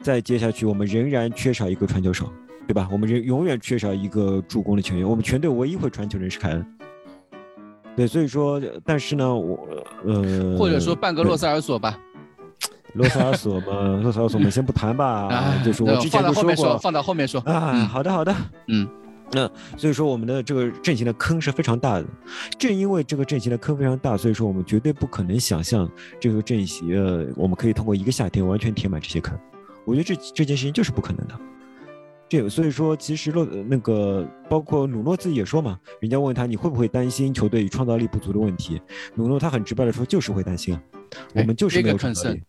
[0.00, 2.30] 再接下去，我们仍然缺少一个传球手，
[2.68, 2.88] 对吧？
[2.92, 6.66] 我们仍永远缺少一个助攻的球员，我们全队唯一会传球的人是凯恩。
[7.96, 9.66] 对，所以说，但是呢，我
[10.04, 11.98] 呃，或者说半个洛塞尔索吧。
[12.94, 17.40] 洛萨尔索嘛，洛萨尔索我们先不谈吧，啊，就是我之前放到后面说，放到后面说。
[17.42, 18.34] 啊，嗯好的好的，
[18.68, 18.88] 嗯，
[19.32, 22.06] 那所以说我们的这个阵型的坑是非常大的，
[22.58, 29.36] 正因为这个阵型的坑非常大，所以说我们绝对不可能想象这个阵型呃，我们可以通过一个夏天完全填满这些坑，
[29.84, 31.34] 我觉得这这件事情就是不可能的。
[32.26, 38.80] 这所以说，其实洛那个包括努诺自己也说嘛，人家问他你会不会担心球队创造力不足的问题，
[39.14, 40.80] 努诺他很直白的说就是会担心啊，
[41.34, 42.42] 我们就是没有创造力。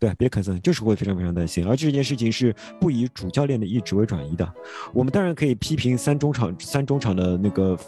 [0.00, 4.50] 对，别 concern，就是会非常非常担心，而这件事情是不以主教练的意志为转移的。
[4.94, 7.78] 我们当然可以批评三中场三中场的那个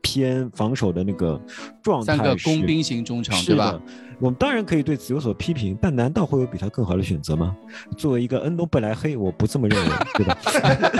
[0.00, 1.40] 偏防守的那个
[1.80, 3.80] 状态，三个工兵型中场，对吧？
[4.22, 7.56] 我们当然可以对此有所批评，但难道会有比他更好的选择吗？
[7.96, 10.38] 作为一个恩东贝莱黑，我不这么认为，对吧？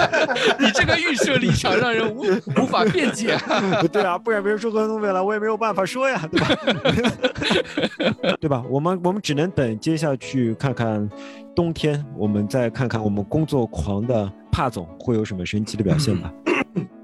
[0.59, 2.25] 你这个预设立场让人无
[2.61, 3.39] 无法辩解。
[3.93, 6.49] 对啊，不然别人说恩东贝莱，我也没有办法说呀，对吧？
[8.43, 8.65] 对吧？
[8.69, 11.09] 我们我们只能等接下去看看
[11.55, 16.33] 冬天，我们再看看我们工作狂的帕总会有什么神奇的表现吧。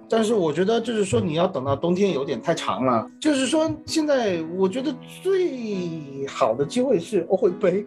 [0.08, 3.08] 但是我觉得就是说你要等到冬天有点太长了。
[3.20, 7.86] 就是说现在我觉得最好的机会是欧会杯，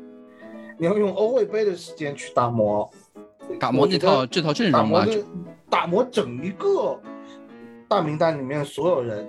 [0.78, 2.90] 你要用欧会杯的时间去打磨，
[3.60, 5.06] 打磨这套这套阵容嘛，
[5.70, 7.00] 打磨整一个
[7.88, 9.28] 大名单里面所有人。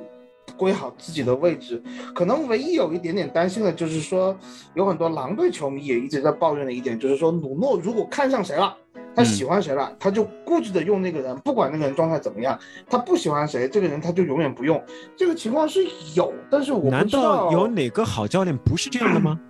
[0.62, 1.83] 归好自己的位置，
[2.14, 4.38] 可能唯一有一点点担心的就是说，
[4.75, 8.77] 有很多狼队球迷也一直在抱怨的一点，就是说努诺如果看上谁了，
[9.12, 12.57] 他喜欢谁了，他就固执的用那个人，不管那个人状态怎么样，
[12.88, 14.81] 他不喜欢谁，这个人他就永远不用。
[15.16, 19.40] 这个情况是有，但是我难道有哪个好教练不是这样的吗？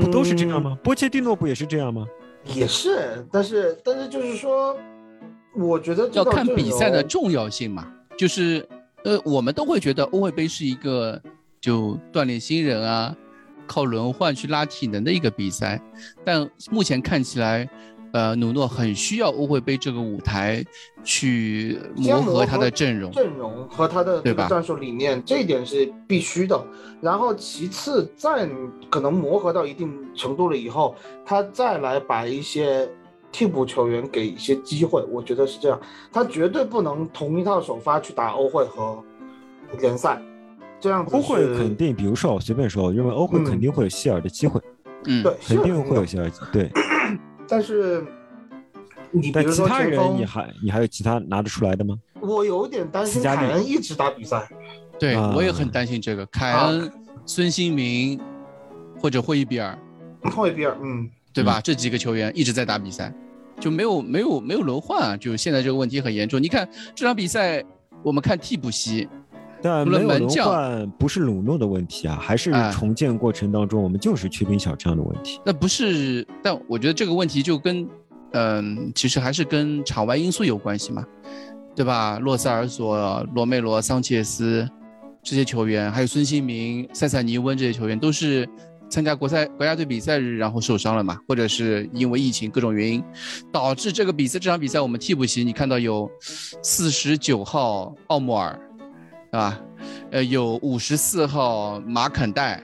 [0.00, 0.78] 不都是这样吗？
[0.82, 2.06] 波切蒂诺不也是这样吗？
[2.44, 4.74] 也是，但是但是就是说，
[5.54, 8.66] 我觉得要看比赛的重要性嘛，就是。
[9.04, 11.20] 呃，我们都会觉得欧会杯是一个
[11.60, 13.16] 就锻炼新人啊，
[13.66, 15.80] 靠轮换去拉体能的一个比赛，
[16.24, 17.68] 但目前看起来，
[18.12, 20.64] 呃，努诺很需要欧会杯这个舞台
[21.04, 26.62] 去磨合他的阵容、阵容和他的对吧战术理念，这一点是必须的。
[27.00, 28.46] 然后其次，再
[28.90, 32.86] 可能磨合到一定程度了以后，他再来把一些
[33.32, 35.80] 替补球员给一些机会，我觉得是这样。
[36.12, 39.02] 他绝对不能同一套首发去打欧会和
[39.78, 40.20] 联赛，
[40.80, 41.14] 这样子。
[41.14, 44.60] 欧会肯定，比如说我随便说，我认为欧会肯定会有希尔的机会。
[45.06, 46.30] 嗯，对，肯定会有希尔。
[46.52, 46.70] 对。
[47.48, 48.04] 但是，
[49.10, 51.96] 你比如说其他人，你还你还有其他拿得出来的吗？
[52.20, 54.48] 我有点担心凯恩一直打比赛。
[54.98, 56.92] 对，我也很担心这个凯恩、
[57.24, 58.20] 孙兴民
[59.00, 59.78] 或者霍伊比尔。
[60.24, 61.08] 霍伊比尔，嗯。
[61.32, 61.60] 对吧？
[61.62, 63.14] 这几个球员一直在打比赛，
[63.60, 65.16] 就没有没有没有轮换啊！
[65.16, 66.42] 就现在这个问题很严重。
[66.42, 67.62] 你看这场比赛，
[68.02, 69.08] 我们看替补席，
[69.62, 75.40] 但没有轮换不是鲁诺的问题啊，还是重建过程当中我们就是缺兵小将的问题。
[75.46, 77.88] 那不是，但我觉得这个问题就跟，
[78.32, 81.06] 嗯，其实还是跟场外因素有关系嘛，
[81.76, 82.18] 对吧？
[82.18, 84.68] 洛塞尔索、罗梅罗、桑切斯
[85.22, 88.48] 这些球员，还有孙兴民、塞塞尼温这些球员都是。
[88.90, 91.18] 参加国赛国家队比赛日，然后受伤了嘛？
[91.28, 93.02] 或者是因为疫情各种原因，
[93.52, 96.10] 导致这个比赛这场比赛我们替补席你看到有
[96.62, 98.58] 四十九号奥莫尔，
[99.30, 99.60] 对吧？
[100.10, 102.60] 呃，有五十四号马肯戴，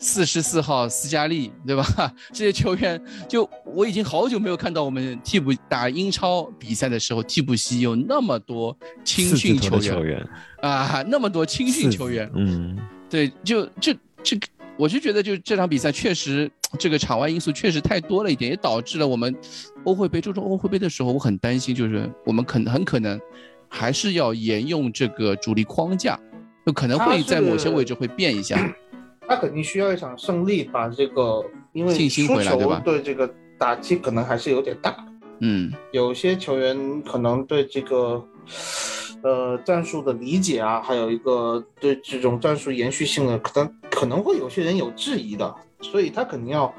[0.00, 1.84] 四十四号斯嘉丽，对吧？
[2.32, 10.28] 这些球员就我已经好久没有看到我们替补打英超比赛的时候，替补席有那么多青训球员
[10.60, 12.76] 啊，那么多青训球员，嗯，
[13.08, 14.48] 对，就就这个。
[14.78, 19.34] 我是觉得，就这场比赛确实，这个场外因素确实太多了一点，也导致了我们
[19.84, 23.18] 欧会杯、注重欧会杯的时候，我很担心，就是我们可能很可能
[23.68, 26.18] 还是要沿用这个主力框架，
[26.66, 28.58] 就可能会在某些位置会变一下。
[29.28, 32.80] 他肯定需要一场胜利，把这个因为信心回来，对吧？
[32.84, 34.94] 对这个打击可能还是有点大。
[35.40, 38.24] 嗯，有些球员可能对这个。
[39.22, 46.72] 呃，战术的理解啊，还有一个对这种战术延续性的，可能可能会有些人有质疑的，所以他肯定要，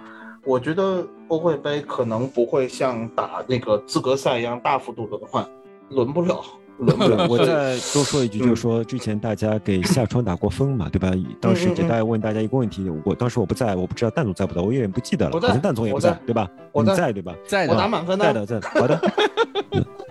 [0.46, 5.46] 我觉得欧会杯可能不会像打那个资格赛一样大幅度轮换，
[5.90, 6.42] 轮不了，
[6.78, 7.26] 轮不了。
[7.30, 11.12] 我再多说一句，就是说之前大家给夏川打过分嘛，对吧？
[11.42, 16.50] 当时给大家问大家一个问题，我当时我不在，我不知道蛋总在不在，我有点不记得了，好像蛋总也不在，对吧？
[16.72, 17.36] 我在，对吧？
[17.46, 19.02] 在，我打满分的，在的，在的，好的。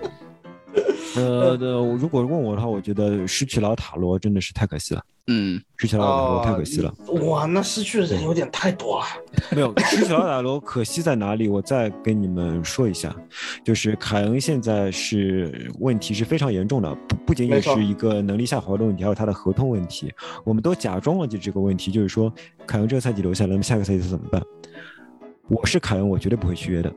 [1.17, 6.95] 呃，的，如果问我的话，我觉得失去老塔罗真的是太可惜了，嗯，失去老塔罗太可惜了。
[7.23, 9.07] 哇，那失去的人有点太多了。
[9.51, 11.49] 没有失去老塔罗可惜在哪里？
[11.49, 13.15] 我再跟你们说一下，
[13.65, 20.13] 就是凯恩现在是问题是非常严重的，不不仅仅是一个能力下滑的问题，还有他的合同问题。
[20.45, 22.33] 我们都假装忘记这个问题，就是说
[22.67, 24.43] 凯恩这个赛季留下来，那么下个赛季他怎么办？
[25.49, 26.93] 我是凯恩，我绝对不会续约的。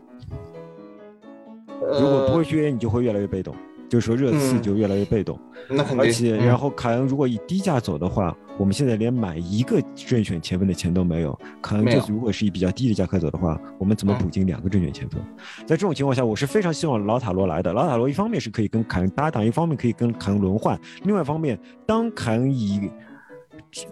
[1.79, 3.55] 如果不会续约，你就会越来越被动。
[3.89, 5.37] 就是说热刺嗯就越来越被动，
[5.69, 5.99] 那肯定。
[5.99, 11.37] 而且嗯然后凯恩如果以低价走的话，我们现在连买一个正选前锋的钱都没有。
[11.61, 15.19] 凯恩就是如果是以比较低的价格走的话，我们怎么嗯补进两个正选前锋？
[15.65, 17.73] 在这种情况下，我是非常希望老塔罗来的。
[17.73, 22.89] 老塔罗一方面是可以跟凯恩搭档，一方面可以跟凯恩轮换，另外一方面，当凯恩以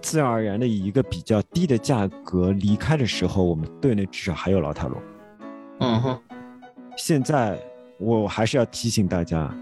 [0.01, 5.01] 自然而然的以一个比较低的价格离开的时候，我们队内至少还有老塔罗。
[5.79, 6.19] 嗯哼，
[6.97, 7.59] 现在
[7.99, 9.53] 我还是要提醒大家，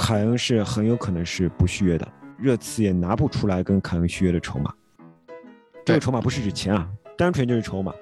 [0.00, 2.06] 凯恩是很有可能是不续约的，
[2.38, 4.72] 热刺也拿不出来跟凯恩续约的筹码。
[5.84, 7.92] 这个筹码不是指钱啊，单纯就是筹码。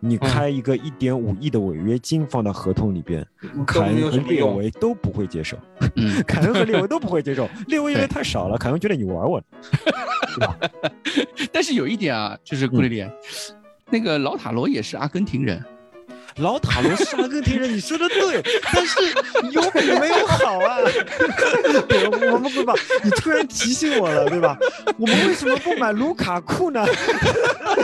[0.00, 3.24] 你嗯开一个一点五亿的违约金放到合同里边，
[3.66, 4.42] 凯恩和列。
[4.42, 5.58] 维都不会接受，
[5.96, 7.46] 嗯， 凯恩和列维 都不会接受。
[7.66, 9.46] 列维因为太少了，凯恩觉得你玩我呢。
[11.52, 13.04] 但是有一点啊，就是顾丽丽，
[13.90, 15.62] 那个老塔罗也是阿根廷人，
[16.36, 18.42] 老塔罗是阿根廷人，你说的对，
[18.72, 19.00] 但是
[19.50, 20.78] 有比没有好啊。
[21.88, 22.74] 对，我们会吧？
[23.02, 24.56] 你突然提醒我了，对吧？
[24.98, 26.84] 我们为什么不买卢卡库呢？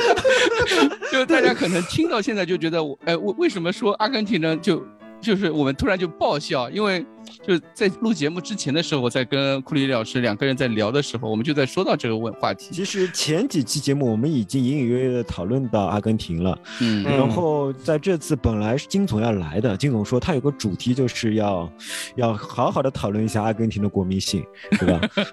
[1.13, 4.83] 就大家可能听到现在就觉得我，哎，为为什么说阿根廷人就
[5.21, 6.71] 就是我们突然就爆笑？
[6.71, 7.05] 因为
[7.47, 12.69] 就在录节目之前的时候，我在跟库里老师两个人在聊的时候，我们就在说到这个问话题。
[12.73, 21.71] 其实前几期节目我们已经隐隐约约的讨论到阿根廷了，嗯嗯然后在这次本来是金总要来的，金总说他有个主题就是要
[22.17, 24.43] 要好好的讨论一下阿根廷的国民性，
[24.79, 25.01] 对吧？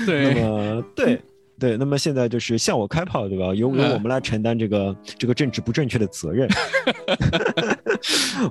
[0.00, 1.20] 那对，么对
[1.58, 3.46] 对，那么现在就是向我开炮，对吧？
[3.54, 6.48] 由由嗯我们来承担这个这个政治不正确的责任。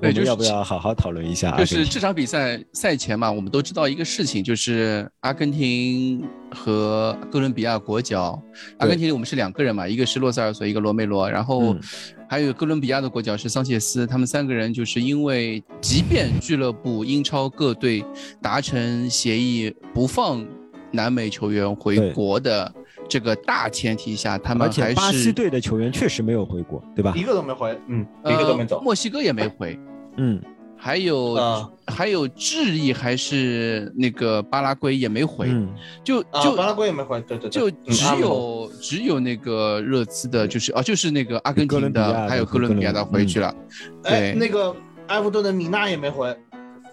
[0.00, 1.64] 们要不要好好讨论一下就？
[1.66, 8.40] 是这场比赛赛前嘛，我们都知道一个事情，就是阿根廷和哥伦比亚国脚。
[8.78, 11.80] 阿根廷我们是两个人嘛，一个是洛塞尔索，一个罗梅罗，然后嗯
[12.28, 14.06] 还有哥伦比亚的国脚是桑切斯。
[14.06, 18.04] 他们三个人就是因为，即便俱乐部英超各队
[18.42, 20.44] 达成协议不放
[20.90, 22.72] 南美球员回国的
[23.14, 27.12] 这个大前提下，他们而且巴西队的球员确实没有回国，对吧？
[27.14, 27.22] 一？
[27.22, 28.78] 个都没回，嗯，一个都没走。
[28.78, 28.82] 呃。
[28.82, 29.78] 墨西哥也没回。
[30.16, 30.42] 嗯，
[30.76, 31.70] 还有、啊。
[31.86, 35.72] 还有智利还是那个巴拉圭也没回，嗯。
[36.02, 43.54] 就啊，就、巴拉圭也没回，对对对，就嗯只有、只有那个热刺的，就是哦、就是那个阿根廷的的，还有哥伦比亚的回去了。
[44.02, 44.74] 哎，对，那个
[45.06, 46.36] 埃弗顿的米纳也没回，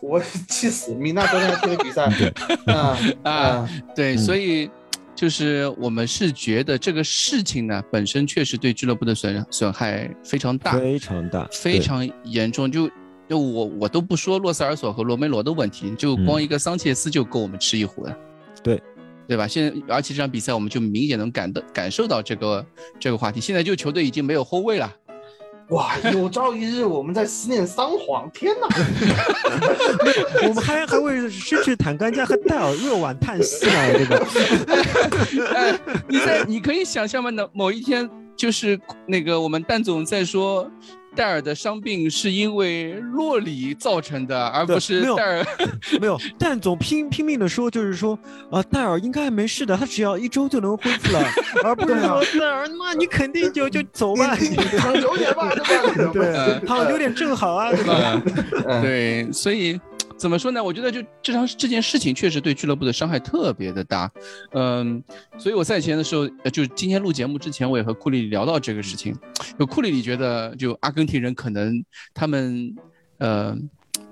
[0.03, 0.93] 我 气死！
[0.93, 2.05] 米纳昨天还踢了比赛，
[2.71, 4.17] 啊 啊，对，嗯。
[4.19, 4.69] 所以
[5.21, 12.71] 就是我们是觉得这个事情呢，本身确实对俱乐部的损损害非常大，非常大，非常严重。
[12.71, 12.89] 就
[13.29, 18.09] 就我我都不说洛塞尔索和罗梅罗的问题，就光一个桑切斯就够我们吃一壶了。
[18.09, 18.17] 嗯
[18.63, 18.81] 对。
[19.27, 19.47] 对吧？
[19.47, 22.65] 现在，而且这场比赛我们就明显能感到感受到这个
[22.99, 23.39] 这个话题。
[23.39, 24.93] 现在就球队已经没有后卫了，
[25.71, 25.97] 哇！
[26.13, 28.67] 有朝一日我们在思念桑黄，天哪！
[30.47, 34.25] 我们还还会失去坦甘加和戴尔扼腕叹息呢，对吧？
[35.55, 37.29] 哎，你在你可以想象吗？
[37.29, 40.69] 那某一天就是那个我们蛋总在说。
[41.15, 45.45] 戴尔的伤病是因为洛里造成的，而不对没有是戴尔。
[45.99, 48.17] 没有，但总拼拼命的说，就是说，
[48.49, 51.23] 啊，戴尔应该没事的，他只要一周就能恢复了，
[51.63, 56.11] 而不是说戴尔，那你肯定就就走吧，你躺久点吧，对吧？
[56.13, 58.21] 对，躺久点正好啊，对吧？
[58.67, 59.79] 嗯，对，所以
[60.21, 60.63] 怎么说呢？
[60.63, 64.11] 我觉得就这场这件事情确实对俱乐部的伤害特别的大。
[64.51, 65.03] 嗯，
[65.35, 69.17] 所以我赛前的时候，呃，就今天录节目之前，我也和库里聊到这个事情。
[69.57, 72.71] 就库里里觉得，就阿根廷人可能他们，
[73.17, 73.57] 呃，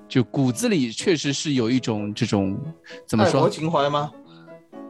[0.08, 2.60] 就骨子里确实是有一种这种
[3.06, 3.50] 怎么说爱国？
[3.52, 4.12] 情怀吗？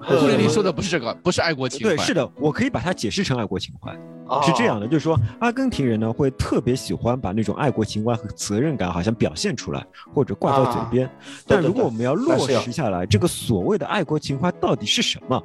[0.01, 1.97] 库里里说的不是这个，不是爱国情怀。
[1.97, 3.99] 对，是的，我可以把它解释成爱国情怀，啊
[4.43, 11.09] 是这样的，就是说阿根廷人呢会特别喜欢把那种爱国情怀和责任感好像表现出来，或者挂到嘴边。
[11.47, 15.41] 但如果我们要落实下来，这个所谓的爱国情怀到底是什么？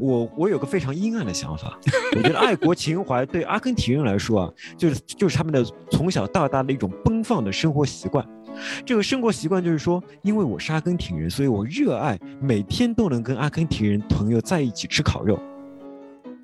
[0.00, 1.78] 我我有个非常阴暗的想法，
[2.16, 8.26] 我觉得爱国情怀对阿根廷人来说啊，就是就是他们的从小到大的一种奔放的生活习惯。
[8.84, 15.38] 这个生活习惯就是说，因为我是阿根廷人，所以我热爱每天都能跟阿根廷人朋友在一起吃烤肉。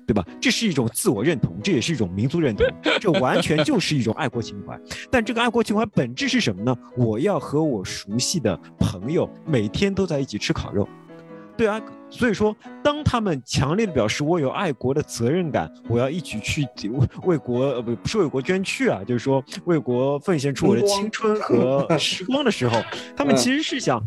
[0.07, 0.25] 对吧？
[0.39, 2.65] 这是一种自我认同，这也是一种民族认同，
[2.99, 4.79] 这完全就是一种爱国情怀。
[5.09, 6.75] 但这个爱国情怀本质是什么呢？
[6.97, 10.87] 我要和我熟悉的朋友每天都在一起吃烤肉。
[11.57, 11.79] 对啊，
[12.09, 22.81] 所以说，当他们强烈的表示我有爱国的责任感，我要一起去为为国呃不不是为国捐躯啊，就是说为国奉献出我的青春和时光的时候，
[23.15, 23.97] 他们其实是想。
[23.99, 24.05] 我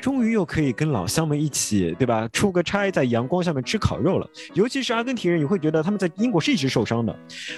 [0.00, 2.28] 终于又可以跟老乡们一起，对吧？
[2.32, 4.28] 出个差，在阳光下面吃烤肉了。
[4.54, 7.16] 尤其是阿根廷人，你会觉得他们在英国是一直受伤的，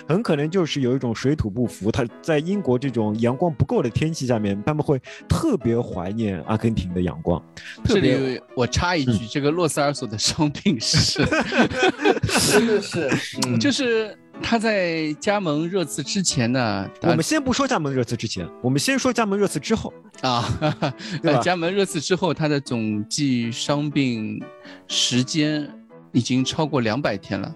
[0.08, 1.92] 很可能就是有一种水土不服。
[1.92, 7.42] 他在英国这种阳光不够的天气下面，他们会特别怀念阿根廷的阳光。
[7.84, 11.24] 这里我插一句，这个洛塞尔索的 伤病是，
[12.50, 13.10] 真的是，
[13.46, 19.92] 嗯就是他在加盟热刺之前呢，我们先不说加盟热刺之前，我们先说加盟热刺之后。
[20.22, 20.44] 啊，
[21.22, 24.42] 对吧加盟热刺之后，他的总计伤病
[24.88, 25.68] 时间
[26.12, 27.54] 已经超过两百天了，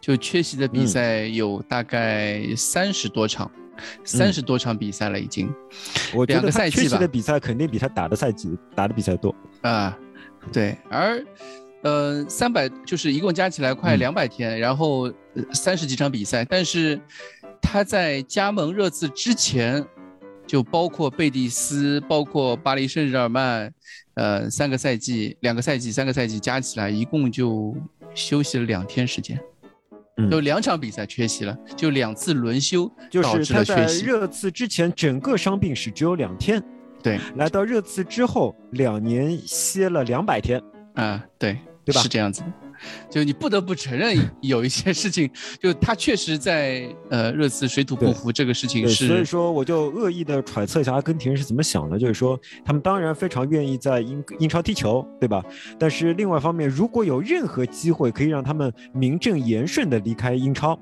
[0.00, 3.50] 就缺席的比赛有大概三十多场，
[4.04, 5.52] 三十多场比赛了已经。
[6.14, 9.34] 我觉两个得他缺赛季的比赛肯定比他打的赛季打的比赛多。
[9.62, 9.98] 啊，
[10.52, 11.22] 对，而
[11.82, 15.10] 呃，三百就是一共加起来快嗯两百天，然后
[15.52, 17.00] 三十几场比赛，但是
[17.60, 19.84] 他在加盟热刺之前，
[20.46, 23.72] 就包括贝蒂斯，包括巴黎圣日耳曼，
[24.14, 27.76] 呃，三个赛季、两个赛季、三个赛季加起来，一共就
[28.14, 29.38] 休息了两天时间。
[30.16, 34.04] 嗯有两场比赛缺席了，就两次轮休就是导致他在了缺席。
[34.04, 36.62] 热刺之前整个伤病史只有两天，
[37.02, 40.60] 对，来到热刺之后两年歇了两百天。
[40.94, 41.56] 啊，对，
[41.86, 42.46] 对吧是这样子的，
[43.10, 55.44] 就你不得不承认，有一些事情，就他确实在呃热刺水土不服这个事情，是，所以说我就恶意的揣测一下阿根廷人是怎么想的，就是说他们当然非常愿意在英英超踢球，对吧？
[55.78, 60.78] 但是另外一方面，如果有任何机会可以让他们名正言顺的离开英超，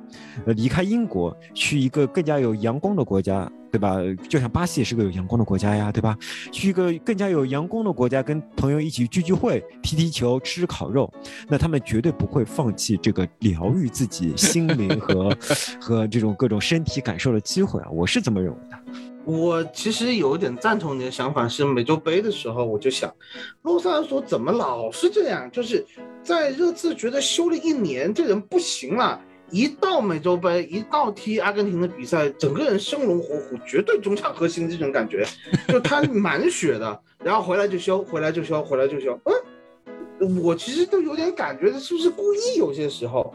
[0.47, 3.51] 呃，离开英国，去一个更加有阳光的国家。
[3.71, 3.97] 对吧？
[4.29, 6.17] 就像巴西也是个有阳光的国家呀，对吧？
[6.51, 11.13] 去一个更加有阳光的国家，跟朋友一起聚聚会、踢踢球、吃吃烤肉，
[11.49, 15.37] 那他们绝对不会放弃这个疗愈自己心灵和
[15.81, 17.89] 和这种各种身体感受的机会啊！
[17.91, 18.79] 我是这么认为的。
[19.25, 23.13] 我其实有一点赞同你的想法，是美洲杯的时候我就想，
[23.63, 25.51] 洛萨尔索怎么老是这样？
[25.51, 25.85] 就是
[26.23, 29.21] 在热刺觉得休了一年，这人不行了。
[29.51, 35.25] 一到美洲杯，一到踢阿根廷的比赛，整个人生龙活虎，绝对中场核心这种感觉，
[35.69, 39.19] 就他满血的，然后回来就休，回来就休，回来就休。
[40.21, 42.59] 嗯，我其实都有点感觉，是不是故意？
[42.59, 43.33] 有些时候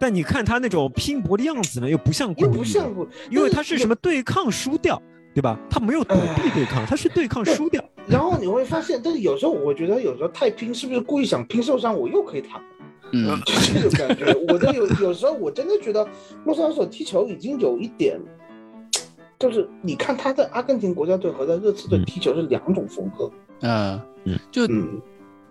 [0.00, 5.00] 但你看他那种拼搏的样子呢，又不像故又意的，不像故，因为他是什么对抗输掉，
[5.34, 5.58] 对吧？
[5.70, 7.82] 他没有躲避对抗，他是对抗输掉。
[8.06, 12.62] 然后你会发现，但是有时候我觉得有时候太拼，是不是故意想拼受伤，我又可以躺？
[13.12, 14.34] 嗯，就 这种感觉。
[14.48, 16.06] 我的有有时候我真的觉得
[16.44, 18.18] 洛萨尔索踢球已经有一点，
[19.38, 23.30] 就是你看他在阿根廷国家队和在热刺队踢球是两种风格。
[23.68, 24.38] 啊，嗯。
[24.50, 25.00] 就嗯。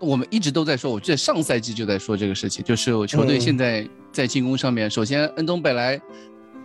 [0.00, 3.40] 我们一直都在说，我记得上赛季就在说这个事情，就是我球队嗯。
[3.40, 6.00] 现在在进攻上面，首先恩东贝莱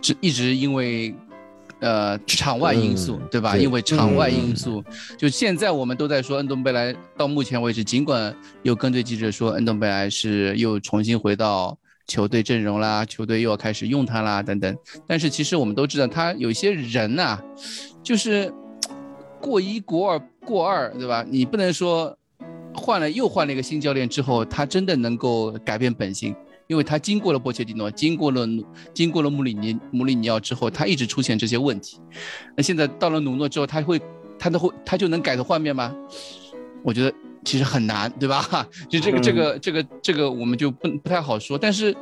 [0.00, 1.12] 只一直因为
[1.84, 3.52] 呃场外因素，嗯对吧？
[3.52, 4.82] 对因为场外嗯因素，
[5.16, 11.78] 就现在我们都在说恩东贝莱，到目前为止，尽管有跟队记者说恩东贝莱是又重新回到。
[12.06, 14.76] 球队阵容啦，球队又要开始用他啦，等等。
[15.06, 17.40] 但是其实我们都知道，他有些人呐、
[18.02, 18.52] 就是
[19.40, 21.24] 过一过二过二，对吧？
[21.26, 22.14] 你不能说
[22.74, 26.36] 换了又换了一个新教练之后，他真的能够改变本性，
[26.74, 32.00] 因为他经过了波切蒂诺，经过了努经过了穆里尼穆里尼奥之后，他一直出现这些问题。
[32.56, 34.00] 那现在到了努诺之后，他会
[34.36, 35.94] 他都会他就能改头换面吗？
[36.82, 37.14] 我觉得
[37.44, 38.66] 其实很难，对吧？
[38.90, 41.56] 就这个这个这个这个我们就不不太好说。
[41.56, 41.94] 但是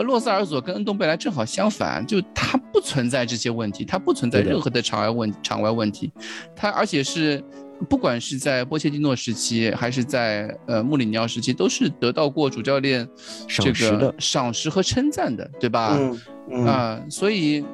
[0.00, 6.10] 洛塞尔索跟恩东贝莱正好相反，就他不存在这些问题，他不存在任何的场外问场外问题，
[6.56, 7.40] 他而且是。
[7.88, 13.06] 不管是在波切蒂诺时期，还是在呃穆里尼奥时期，都是得到过主教练
[13.46, 15.96] 这赏识的个赏识和称赞的，对吧？
[15.98, 16.20] 嗯
[16.50, 17.64] 嗯啊，所以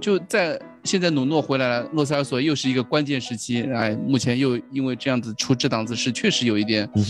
[0.00, 7.04] 就在现在努诺回来了，洛塞尔索又是一个关键时期，哎，目前又因为这样子出这档子事，确实有一点，嗯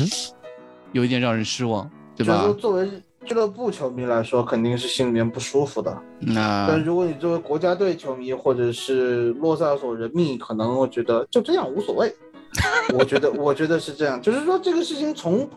[0.92, 2.58] 有一点让人失望，对就是说吧？
[2.58, 2.90] 作为
[3.24, 5.96] 俱乐部球迷来说，肯定是心里面不舒服的。
[6.18, 12.12] 那但如果你作为国家队球迷或者是洛塞尔索人迷，可能会觉得就这样无所谓。
[12.94, 15.48] 我觉得，我觉得是这样，就是说这个事情从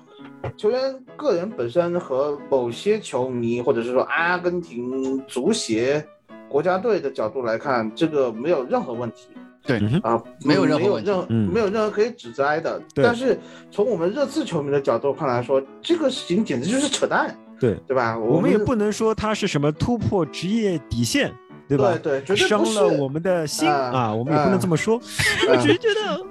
[0.57, 6.05] 球员个人本身和某些球迷，或者是说阿根廷足协
[6.47, 9.27] 国家队的角度来看，这个没有任何问题。
[9.65, 12.81] 对啊，没有任何没有任嗯没有任何可以指摘的。
[12.93, 13.39] 对但是
[13.71, 17.33] 从我们热刺球迷的角度看来说，这个事情简直就是扯淡。
[17.59, 18.19] 对对吧？
[18.19, 21.33] 我们也不能说他是什么突破职业底线，
[21.69, 21.97] 对吧？
[22.03, 24.99] 对对伤了我们的心啊啊，我们也不能这么说。
[25.47, 26.21] 我啊只是觉得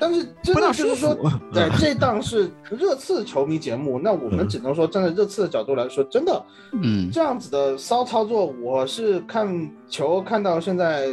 [0.00, 4.48] 但是真的就是说服，对， 这档是热刺球迷节目，那我们嗯。
[4.48, 6.42] 只能说站在热刺的角度来说，真的
[6.72, 11.06] 嗯，这样子的骚操作，我是看球看到现在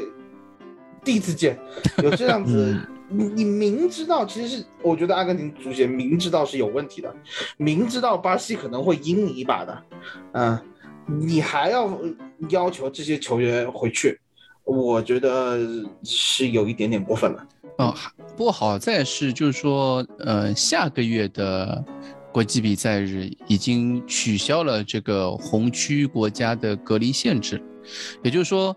[1.03, 1.59] 第一次见，
[2.01, 2.75] 有这样子。
[3.09, 7.13] 你你明知道，其实是我觉得阿根廷足协明知道是有问题的，
[7.55, 9.83] 明知道巴西可能会阴你一把的，
[10.33, 10.59] 嗯、
[11.05, 11.97] 你还要
[12.49, 14.19] 要求这些球员回去，
[14.65, 15.57] 我觉得
[16.03, 17.47] 是有一点点过分了。
[17.77, 17.93] 哦，
[18.35, 21.83] 不过好在是就是说，呃，下个月的
[22.31, 27.61] 国际比赛日已经取消了这个红区国家的隔离限制，
[28.23, 28.75] 也就是说，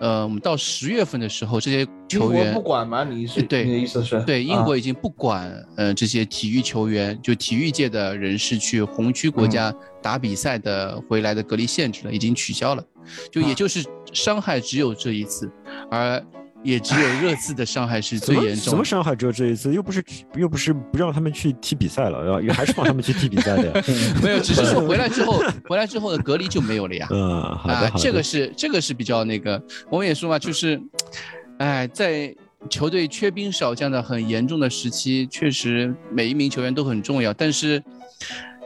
[0.00, 3.04] 呃，我们到十月份的时候，这些球员英国不管吗？
[3.04, 4.20] 你是对你的意思是？
[4.24, 9.72] 对，英啊国已经不管呃这些体育球员，就体育界的人士去红区嗯国家
[10.02, 12.84] 打比赛的回来的隔离限制了，已经取消了，
[13.30, 15.48] 就也啊就是伤害只有这一次，
[15.88, 16.20] 而
[16.62, 18.56] 也只有热刺的伤害是最严重的。
[18.56, 20.04] 什么伤害只有这一次，又不是
[20.34, 23.84] 又不是不让他们去踢比赛了，然后还是放他们去踢比赛的呀。
[24.22, 27.08] 没有，只是说回来之后，回来之后的隔离就没有了呀。
[27.10, 28.02] 嗯，好的，啊好，的。
[28.02, 30.80] 这个是这个是比较那个，我们也说嘛，就是，
[31.58, 32.34] 哎，在
[32.68, 37.82] 球队缺兵少将的很严重的时期，确实每一名球员都很重要，但是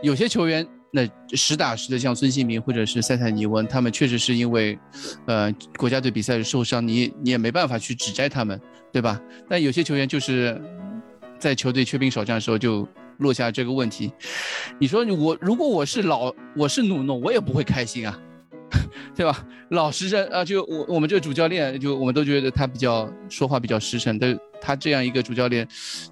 [0.03, 0.66] 有些球员。
[0.95, 4.78] 那实打实的，像孙兴民或者是塞塞尼翁，他们确实是因为，
[5.26, 8.61] 呃，国家队比赛受伤，你你也没办法去指摘他们，
[8.92, 9.20] 对吧？
[9.49, 10.62] 但有些球员就是
[11.36, 12.86] 在球队缺兵少将的时候就
[13.18, 14.12] 落下这个问题。
[14.78, 18.16] 你说我如果我是老我是努诺，我也不会开心啊。
[19.14, 19.47] 对吧？
[19.70, 24.18] 老实人啊，就我我们这个主教练，就我们都觉得他比较说话比较实诚。
[24.18, 25.66] 但他这样一个主教练，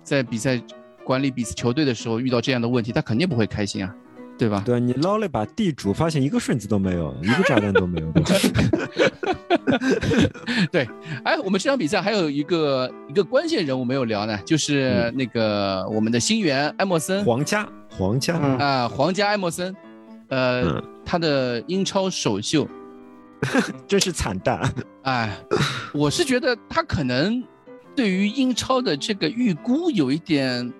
[0.05, 0.61] 在比赛
[1.05, 3.93] 管理比赛球队的时候遇到这样的问题，他肯定不会开心啊，
[4.43, 4.61] 对吧？
[4.67, 8.31] 对你捞了一把地主，发现一个顺子都没有，一个炸弹都没有，对吧？
[10.73, 10.89] 对，
[11.23, 19.73] 哎，我们这场比赛还有一个一个关键人物没有聊呢，就是那个我们的新援艾默森皇家，皇家，嗯啊，皇家艾默森，
[20.29, 22.67] 呃，嗯他的英超首秀，
[23.87, 24.61] 真是惨淡。
[25.03, 25.37] 哎，
[25.95, 27.43] 我是觉得他可能
[27.95, 30.73] 对于英超的这个预估有一点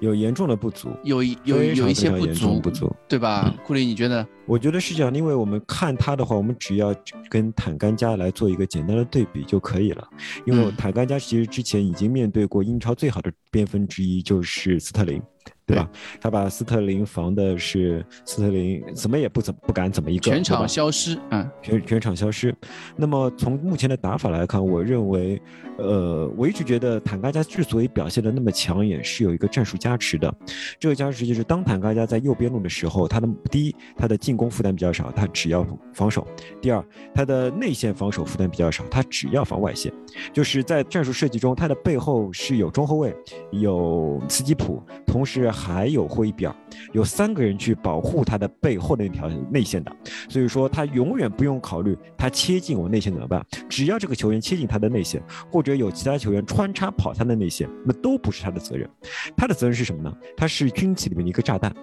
[0.00, 2.90] 有严重的不足，有一有有一些不足，不足。
[3.08, 3.54] 对吧？
[3.64, 4.26] 库里，你觉得？
[4.46, 6.94] 我觉得是这样，因为我们看他的话，我们只要
[7.28, 10.08] 跟坦甘加来做一个简单的对比就可以了。
[10.44, 15.22] 因为嗯坦甘加其实之前已经面对过英超最好的边锋之一，就是斯特林，
[15.66, 15.88] 对吧？
[16.20, 22.54] 他把斯特林防的是斯特林怎么也不怎不敢怎么一个，全场消失，嗯，全全场消失。
[22.96, 25.40] 那么从目前的打法来看，我认为，
[25.80, 30.32] 呃，我一直觉得坦嘎加之所以表现的那么抢眼，是有一个战术加持的。
[30.78, 36.22] 这个加持就是当坦嘎加在右边路的时候，他的第一，他的进攻负担比较少，他只要防守；
[36.60, 39.92] 第二，他的内线防守负担比较少，他只要防外线。
[40.32, 43.14] 就是在战术设计中，他的背后是有中后卫，
[43.50, 46.54] 有斯基普，同时还有霍伊比尔，
[46.92, 49.90] 有三个人去保护他的背后的那条内线的。
[50.28, 58.88] 所以说他永远不用考虑他切进我内线怎么办，只要这个球员切进他的内线，或者有其他球员穿插跑他的那些，那都不是他的责任。
[59.36, 60.12] 他的责任是什么呢？
[60.36, 61.74] 他是军旗里面的一个炸弹，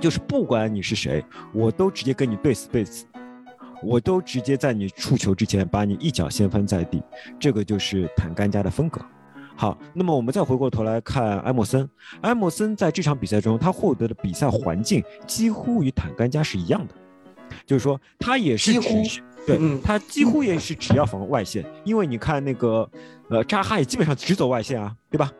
[0.00, 3.06] 就是不管你是谁，我都直接跟你对死对死。
[3.82, 7.02] 我都直接在你触球之前把你一脚掀翻在地，
[7.38, 9.00] 这个就是坦甘加的风格。
[9.56, 11.88] 好，那么我们再回过头来看埃默森，
[12.20, 16.94] 埃默森在这场比赛中，他获得的比赛环境几乎与坦甘加是一样的，
[17.64, 19.02] 就是说他也是几乎
[19.50, 22.88] 对嗯他几乎也是只要防外线，因为你看那个
[23.28, 25.30] 呃扎哈也基本上只走外线啊，对吧？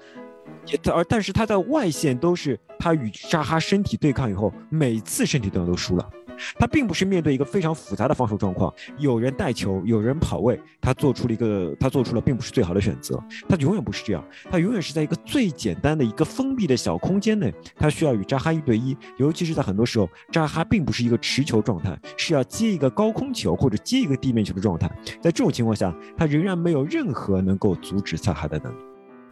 [0.67, 6.11] 也而但是他在外线都是他与扎哈身体对抗以后，每次身体对抗都输了。
[6.59, 13.23] 他并不是面对一个非常复杂的防守状况，有人带球，有人跑位，他做出了一个他做出了并不是最好的选择。
[13.49, 24.91] 他永远不是这样，他永远是在一个最简单的一个封闭的小空间内，他需要与扎哈一对一，尤其是在很多时候，扎哈并不是一个持球状态，是要接一个高空球或者接一个地面球的状态。
[25.21, 28.79] 在这种情况下，他仍然没有任何能够阻止萨哈的能力。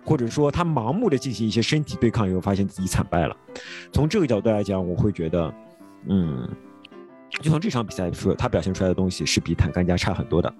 [0.04, 3.36] 或者说他盲目的进行一些身体对抗以后，发现自己惨败了。
[3.92, 5.52] 从这个角度来讲，我会觉得，
[6.08, 6.48] 嗯，
[7.42, 10.52] 就从这场比赛说，他表现出来的东西是比坦甘加差很多的。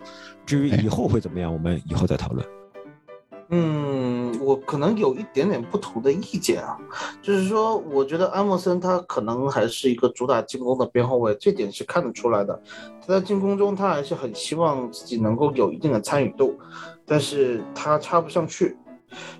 [0.46, 2.46] 至于以后会怎么样，我们以后再讨论。
[3.50, 6.78] 嗯，我可能有一点点不同的意见啊，
[7.22, 12.60] 就是说，我觉得安默森他可能还是一个主打进攻的边后卫，这点是看得出来的。
[13.00, 16.58] 他在进攻中，他还是很希望自己能够有一定的参与度，
[17.06, 18.76] 但是他插不上去，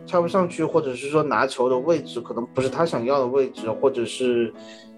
[0.07, 4.51] 插不上去，或者是说拿球的位置可能不是他想要的位置，或者是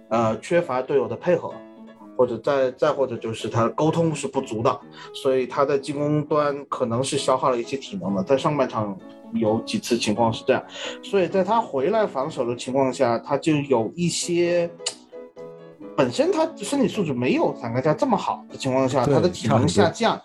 [0.09, 1.53] 呃缺乏队友的配合。
[2.21, 4.81] 或者再再或者就是他的沟通是不足的，
[5.14, 8.95] 所以他在进攻端可能是消耗了一些体能的，在上半场
[9.33, 10.62] 有几次情况是这样，
[11.03, 14.71] 所以在他回来防守的情况下，他就有一些。
[15.97, 20.21] 本身他身体素质没有坦克家这么好的情况下，他的体能下降，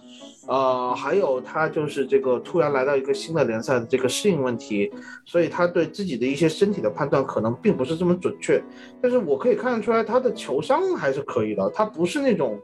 [0.47, 4.91] 呃，还有他就是这个突然来到一个新的联赛的这个适应问题，
[5.25, 8.61] 所以他对自己的一些身体的判断可能并不是这么准确。
[9.01, 12.59] 但是我可以看得出来，他的球商还是可以的，他不是那种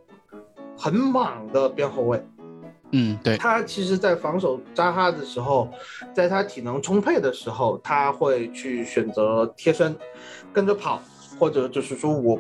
[0.78, 2.24] 很莽的边后卫。
[2.94, 5.70] 嗯，对，他其实，在防守扎哈的时候，
[6.14, 9.96] 在他体能充沛的时候，他会去选择贴身，
[10.52, 11.02] 跟着跑，
[11.40, 12.38] 或者就是说我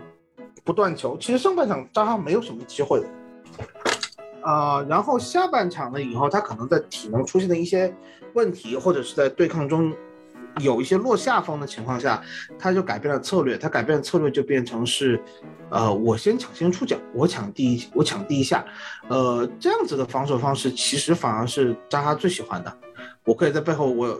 [0.66, 1.18] 不断球。
[1.18, 3.08] 其实上半场扎哈没有什么机会的，
[4.44, 7.94] 啊、然后下半场了以后，他可能在体能出现的一些
[8.34, 9.94] 问题，或者是在对抗中
[10.60, 12.22] 有一些落下风的情况下，
[12.60, 13.58] 他就改变了策略。
[13.58, 15.22] 他改变的策略就变成是，
[15.70, 18.66] 呃，我先抢先出脚，我抢第一，我抢第一下，
[19.08, 22.78] 呃，这样子的防守方式其实反而是扎哈最喜欢的。
[23.24, 24.20] 我可以在背后我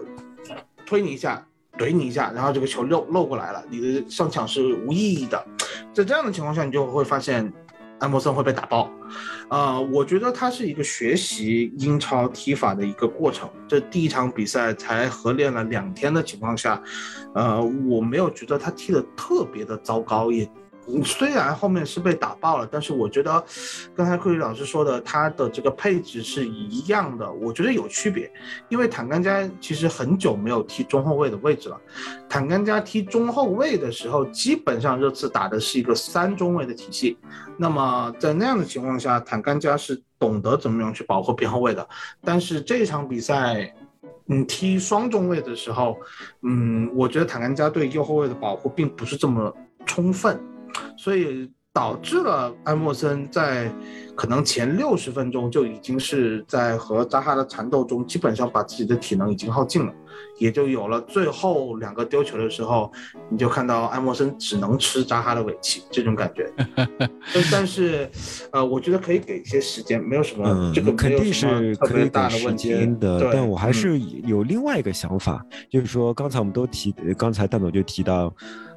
[0.86, 1.46] 推你一下，
[1.78, 5.44] 怼你一下，然后这个球漏漏过来了，你的上抢是无意义的。
[5.94, 7.52] 在这样的情况下，你就会发现
[8.02, 8.92] 安博森会被打爆。
[9.48, 13.50] 啊，我觉得他是一个学习英超踢法的一个过程。
[13.68, 16.82] 这第一场比赛才合练了两天的情况下，
[17.36, 20.50] 呃，我没有觉得他踢得特别的糟糕，也
[21.04, 23.44] 虽然后面是被打爆了，但是我觉得
[23.96, 28.32] 刚才库里老师说的，他的这个配置是一样的，我觉得有区别，
[28.70, 31.80] 因为坦甘加其实很久没有踢中后卫的位置了。
[32.28, 37.18] 坦甘加踢中后卫的时候，基本上热刺打的是一个三中卫的体系。
[37.58, 41.88] 那么在那样的情况下，坦甘加是懂得怎么样去保护边后卫的。
[42.24, 43.74] 但是这场比赛，
[44.28, 45.98] 嗯，踢双中卫的时候，
[46.44, 49.54] 嗯，我觉得坦甘加对右后卫的保护并不是这么
[49.86, 50.40] 充分，
[50.98, 53.72] 所以导致了埃默森在
[54.16, 59.94] 可能前六十分钟就已经是在和扎哈的缠斗中，基本上把自己的体能已经耗尽了，
[60.38, 62.92] 也就有了最后两个丢球的时候，
[63.30, 66.52] 你就看到埃默森只能吃扎哈的尾气这种感觉。
[67.34, 68.08] 但但是，
[68.52, 78.32] 呃，我觉得可以给一些时间，没有什么、嗯，这个肯定是特别可以给时大的问题间的，但我还嗯是有另外一个想法，就是说刚才我们都提，呃刚才蛋总就提到，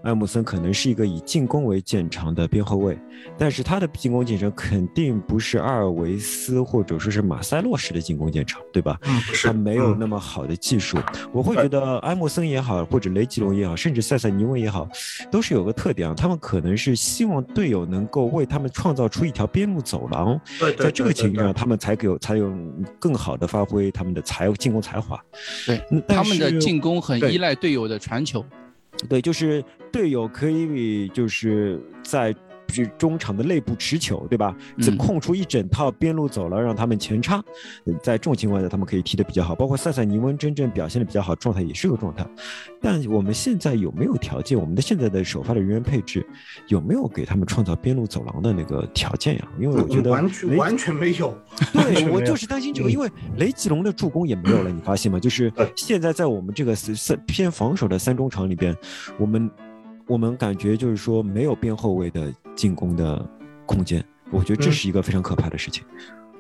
[0.05, 2.99] 埃姆森可能是一个以进攻为见长的边后卫，
[3.39, 8.99] 但是他的进攻进程肯定不是阿尔维斯或者说是马塞洛式的进攻见长，对吧？
[9.43, 10.99] 他没有嗯那么好的技术。
[11.33, 14.87] 我会觉得埃姆森也好，或者雷吉隆也好，甚至塞塞尼翁也好，
[15.31, 22.55] 都是有个特点啊，他们可能是希望队友能够为他们创造出一条边路走廊，对对在这个情况下，他们才有才有
[22.99, 25.19] 更好的发挥他们的才进攻才华。
[25.67, 28.45] 对他们的进攻很依赖队友的传球。
[29.09, 32.35] 对，就是队友可以就是在
[32.73, 34.57] 是中场的内部持球，对吧？
[34.79, 37.43] 这嗯空出一整套边路走廊让他们前插，
[37.85, 39.55] 呃在这种情况下，他们可以踢得比较好。
[39.55, 42.27] 包括塞塞尼翁真正表现的比较好，状态也是个状态。
[42.81, 44.59] 但我们现在有没有条件？
[44.59, 46.27] 我们的现在的首发的人员配置
[46.69, 49.49] 有没有给他们创造边路走廊的那个条件呀？
[49.59, 51.37] 因为我觉得完全完全没有。
[51.73, 55.19] 对，有 我就是担心这个，嗯因为雷吉隆的助攻也没有了，你发现吗？
[55.19, 58.77] 就是现在在我们这个三三偏防守的三中场里边，
[59.19, 59.51] 我们
[60.07, 63.25] 我们感觉就是说没有边后卫的进攻的
[63.67, 65.83] 空间，我觉得这嗯是一个非常可怕的事情。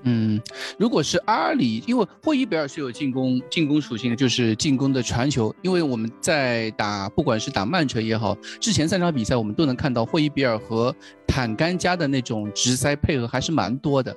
[0.06, 0.38] 嗯，
[0.78, 5.54] 如果是阿里，因为霍伊比尔是有进攻进攻属性的，就是进攻的传球。
[5.62, 10.94] 因为我们在打，不管是打曼城也好，之前三场比赛我们都能看到霍伊比尔和
[11.26, 14.14] 坦甘加的那种直塞配合还是蛮多的。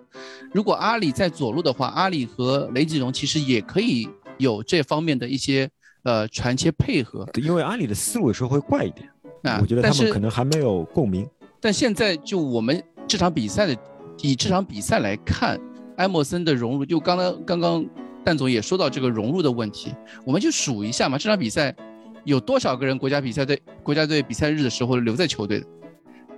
[0.51, 5.69] 如果阿里在左路的话，阿里和雷吉隆其实也可以有这方面的一些
[6.03, 9.09] 呃传切配合因为阿里的思路有时候会怪一点，
[9.43, 9.59] 啊。
[9.61, 11.25] 我觉得他们可能还没有共鸣。
[11.59, 13.75] 但现在就我们这场比赛的，
[14.21, 15.59] 以这场比赛来看，
[15.97, 17.85] 埃默森的融入，就刚刚刚刚
[18.23, 19.93] 蛋总也说到这个融入的问题，
[20.25, 21.75] 我们就数一下嘛，这场比赛
[22.23, 25.65] 有多少个人国家比赛队国家队比赛日的时候留在球队的？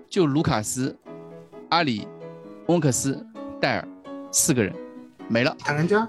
[0.09, 0.97] 就卢卡斯、
[1.69, 2.07] 阿里、
[2.67, 3.23] 翁克斯、
[3.59, 3.87] 戴尔
[4.31, 4.73] 四个人
[5.27, 5.55] 没了。
[5.59, 6.07] 坦甘加，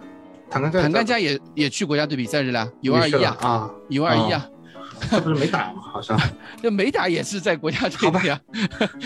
[0.48, 4.48] 坦甘加，坦甘加也也去国家队比赛日了，有二一啊，啊，有二一啊，
[5.11, 5.80] 这不是没打吗？
[5.82, 6.18] 好像，
[6.62, 8.40] 那没打也是在国家队呀。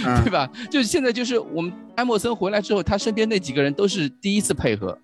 [0.05, 0.51] 嗯 对吧？
[0.71, 4.99] 就是现在，就是我们埃默森回来之后，他身边那几个人都是第一次配合，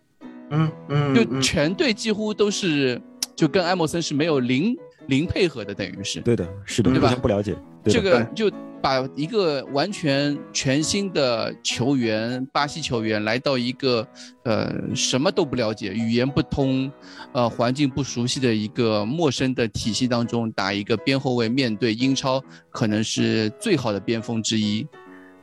[0.51, 3.01] 嗯嗯，就嗯全队几乎都是
[3.37, 4.77] 就跟埃默森是没有零
[5.11, 7.55] 零配合的，等于是对的，是的，对互吧不了解。
[7.83, 8.51] 对这个就
[8.83, 14.07] 把一个完全全新的球员，巴西球员来到一个
[14.45, 16.91] 呃什么都不了解、语言不通、
[17.33, 24.87] 呃环境不熟悉的一个陌生的体系当中打一个边后卫，面对英超可能是最好的边锋之一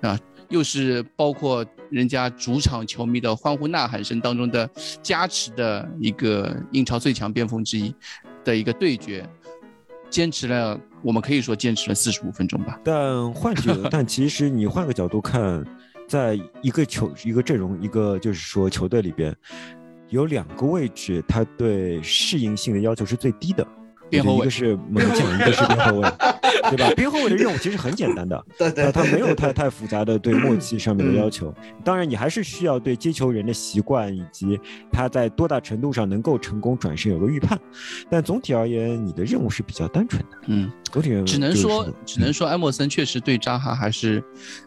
[0.02, 0.18] 啊。
[0.50, 4.70] 又是包括人家主场球迷的欢呼呐喊声当中的
[5.04, 7.94] 加持的一个英超最强边锋之一
[8.46, 9.28] 的一个对决，
[10.10, 12.80] 坚持了，我们可以说坚持了四十五分钟吧。
[12.84, 15.66] 但换句， 但其实你换个角度看，
[16.08, 19.36] 在一个球、一个阵容、一个就是说球队里边，
[20.10, 23.68] 有两个位置，他对适应性的要求是最低的。
[24.10, 26.10] 边后卫一个是门将，一个是边后卫，
[26.70, 26.90] 对吧？
[26.96, 31.54] 边后卫的任务其实很简单的， 对对呃，他没有太太复杂的对默契上面的要求。
[31.84, 34.60] 当然，你还是需要对接球人的习惯以及
[34.92, 37.58] 他在多大程度上能够成功转身有个预判。
[38.10, 40.38] 但总体而言，你的任务是比较单纯的。
[40.48, 40.72] 嗯，
[41.26, 44.24] 只能说，只能说埃默森确实对扎哈还是，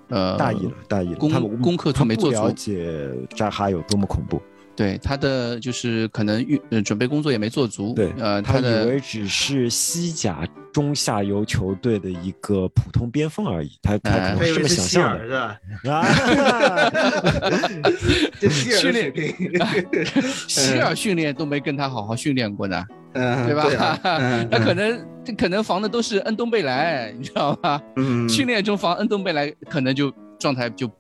[0.09, 1.17] 呃，大意了，大意了。
[1.17, 4.41] 功他们功课他没做足解扎哈有多么恐怖。
[4.81, 15.61] 对他的就是可能预呃准备工作也没做足，对，呃，他以为只是西甲中下游球队的一个普通边锋而已，他他可哎能是这么想象是的吧？
[15.93, 16.07] 啊。
[18.41, 19.13] 这希尔训练
[20.49, 23.99] 希尔训练都没跟他好好训练过呢， 嗯，对吧？
[24.51, 27.79] 他可能这可能防的都是恩东贝莱，你知道吧？
[27.97, 30.91] 嗯训练中防恩东贝莱，可能就状态就，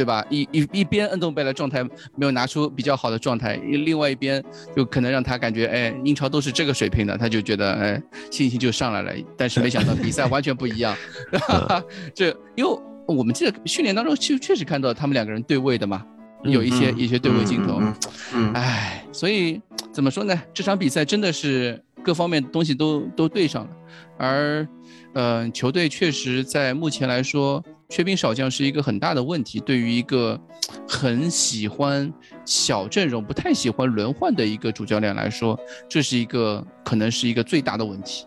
[0.00, 0.24] 对吧？
[0.30, 1.84] 一一一边恩东贝莱状态
[2.16, 4.42] 没有拿出比较好的状态，另外一边
[4.74, 9.12] 就可能让他感觉，哎，英超都是这个水平的，他就觉得，哎，信心就上来了。
[9.36, 10.96] 但是没想到比赛完全不一样
[12.14, 16.02] 这因为我们记得训练当中确确实看到他们两个人对位的嘛，
[16.44, 17.76] 有一些嗯一些对位镜头。
[17.78, 17.94] 嗯
[18.32, 19.60] 嗯唉，所以
[19.92, 20.34] 怎么说呢？
[20.54, 23.70] 这场比赛真的是各方面东西都都对上了，
[24.16, 24.66] 而，
[25.12, 29.60] 嗯，球队确实在目前来说缺兵少将是一个很大的问题。
[29.60, 30.40] 对于一个
[30.88, 32.10] 很喜欢
[32.46, 38.24] 小阵容、不太喜欢轮换的一个主教练来说，这是一个可能是一个最大的问题。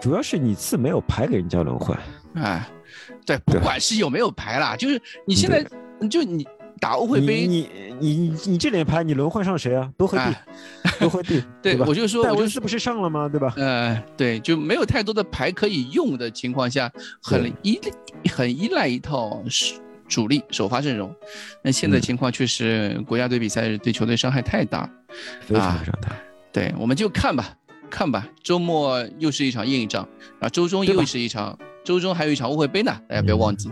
[0.00, 1.96] 主要是你次没有牌给人家轮换，
[2.34, 2.66] 哎，
[3.24, 5.62] 对，不管是有没有牌啦，就是你现在
[6.08, 6.46] 就你
[6.80, 7.68] 打欧会杯，你
[8.00, 9.90] 你你你你这脸牌你轮换上谁啊？
[9.96, 10.44] 多惠哎
[10.82, 11.46] 蒂，多惠蒂， 吧？
[11.62, 13.28] 对我就说戴维斯不是上了吗？
[13.28, 13.54] 对吧？
[13.56, 16.90] 呃，对，就没有太多的牌可以用的情况下，
[17.22, 17.80] 很对依
[18.30, 19.42] 很依赖一套
[20.06, 21.12] 主力首发阵容。
[21.62, 24.88] 那现在嗯情况确实，国家队比赛对球队伤害太大。
[25.40, 26.14] 非常啊非常大。
[26.52, 27.56] 对，我们就看吧，
[27.90, 28.28] 看吧。
[28.42, 30.06] 周末又是一场硬仗，
[30.40, 33.70] 啊，周中又是一场，周中还有一场欧会杯呢，大家不要忘记。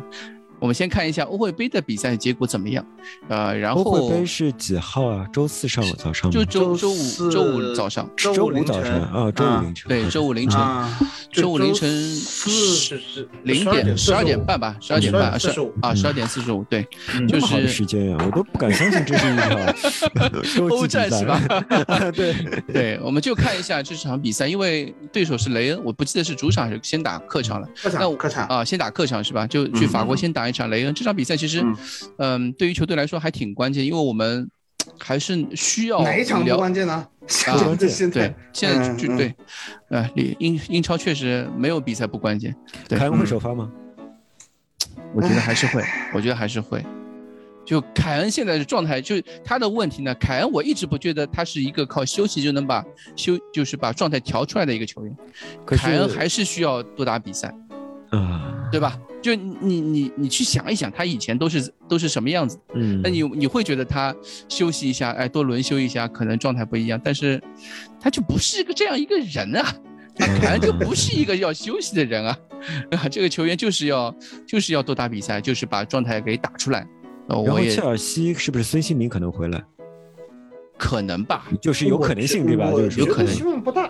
[0.58, 2.84] 我们先看一下欧会杯的比赛结果怎么样，
[3.28, 5.26] 呃，然欧后会杯是几号啊？
[5.32, 6.30] 周四上午早上？
[6.30, 9.88] 就周周五周四周五早上，周周五五凌晨早晨啊，周五啊凌晨。
[9.88, 10.60] 对，周五凌晨。
[10.60, 10.98] 啊，
[11.30, 12.50] 周五凌晨四
[12.98, 21.40] 是零点十二点半吧，十二点半，十四十五，啊，十二点四十五，对，嗯就是时间呀，我都不敢相信这是一场 欧战是吧？
[22.14, 22.34] 对，
[22.72, 27.68] 对，我们就看一下这场比赛，因为对手是雷恩，我不记得是主场还是先打客场了。
[27.82, 29.46] 客那我场客场啊，先打客场是吧？
[29.46, 30.94] 就去法国先打一场雷恩。
[30.94, 31.76] 这场比赛其实嗯，
[32.18, 34.48] 嗯，对于球队来说还挺关键，因为我们
[34.98, 36.94] 还是需要哪一场不聊关键呢？
[36.94, 39.34] 啊 现在对，现在就对，
[39.88, 42.54] 呃，英英英超确实没有比赛不关键，
[42.88, 43.70] 对凯恩会首发吗？
[45.14, 45.82] 我觉得还是会，
[46.12, 46.84] 我觉得还是会。
[47.64, 50.14] 就凯恩现在的状态，就他的问题呢。
[50.16, 52.84] 凯恩我一直不觉得他是一个靠休息就能把
[53.16, 55.16] 休，就是把状态调出来的一个球员。
[55.64, 57.48] 可凯恩还是需要多打比赛，
[58.10, 58.98] 啊，对吧？
[59.22, 62.58] 就你你你去想一想，他以前都是都是什么样子？
[62.74, 64.14] 嗯，那你你会觉得他
[64.48, 67.00] 休息一下，哎，多轮休一下，可能状态不一样。
[67.02, 67.40] 但是
[68.00, 69.74] 他就不是一个这样一个人啊，
[70.16, 72.36] 他可能就不是一个要休息的人啊。
[72.90, 74.12] 啊， 这个球员就是要
[74.46, 76.84] 就是要多打比赛，就是把状态给打出来。
[77.28, 79.62] 呃，我也然后切尔西是不是孙兴民可能回来？
[80.76, 82.70] 可能吧，就是有可能性对吧？
[82.72, 83.84] 就是有可能希望不大。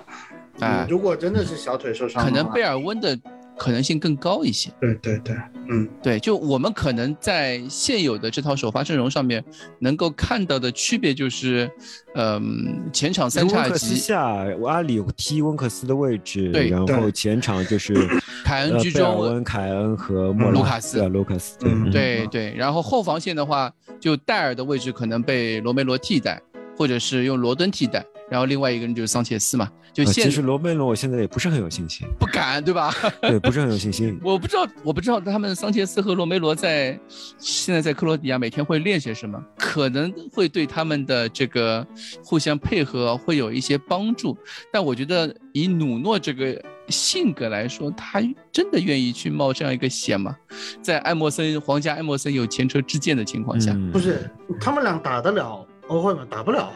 [0.61, 3.19] 哎嗯如果真的是小腿受伤可能贝尔温的
[3.57, 4.71] 可能性更高一些。
[4.81, 5.37] 对对对，
[5.69, 9.45] 嗯，对，就我们可能在现有的这套首发阵容上面
[9.79, 11.71] 能够看到的区别就是，
[12.15, 14.25] 嗯、前场三叉戟，下
[14.67, 17.95] 阿里踢温克斯的位置，对然后前场就是
[18.45, 21.01] 凯恩居中，温、凯恩和莫拉卢卡斯。
[21.09, 21.91] 卢卡斯，对嗯。
[21.91, 26.41] 对对，然后后防线的话，就戴尔的位置可能被罗梅罗替代，
[26.77, 32.93] 或者是用罗登替代，然后另外一个人就是桑切斯嘛，就啊现其实罗梅罗我现在也不是很有信心，不敢对吧？
[33.23, 34.19] 对，不是很有信心。
[34.23, 36.99] 我不知道，我不知道他们桑切斯和罗梅罗在
[37.39, 41.87] 现在在克罗地亚每天会练些什么，可能会对他们的这个
[42.25, 44.37] 互相配合会有一些帮助。
[44.73, 48.21] 但我觉得以努诺这个性格来说，他
[48.53, 50.37] 真的愿意去冒这样一个险吗？
[50.83, 56.27] 在艾默森皇家艾默森有前车之鉴的情况下，嗯不是他们俩打得了欧会吗？
[56.31, 56.73] 打不了啊。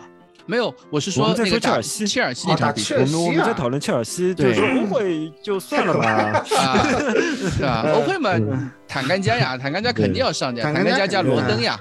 [0.46, 6.09] 没有，我是我们在说那个切尔西切尔西那场比赛我们我们在啊讨论切尔西，就对是说不会就算了吧。
[6.56, 6.88] 啊，
[7.52, 7.84] 是吧？
[7.94, 11.78] 欧会嘛，嗯坦甘加呀，坦甘加肯定要上的呀，坦甘加加罗登呀，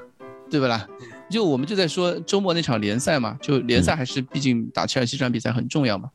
[0.51, 0.85] 对不啦？
[1.29, 6.09] 就我们就在说周末那场联赛嘛，就联赛还是毕竟打切尔西这场比赛很重要嘛，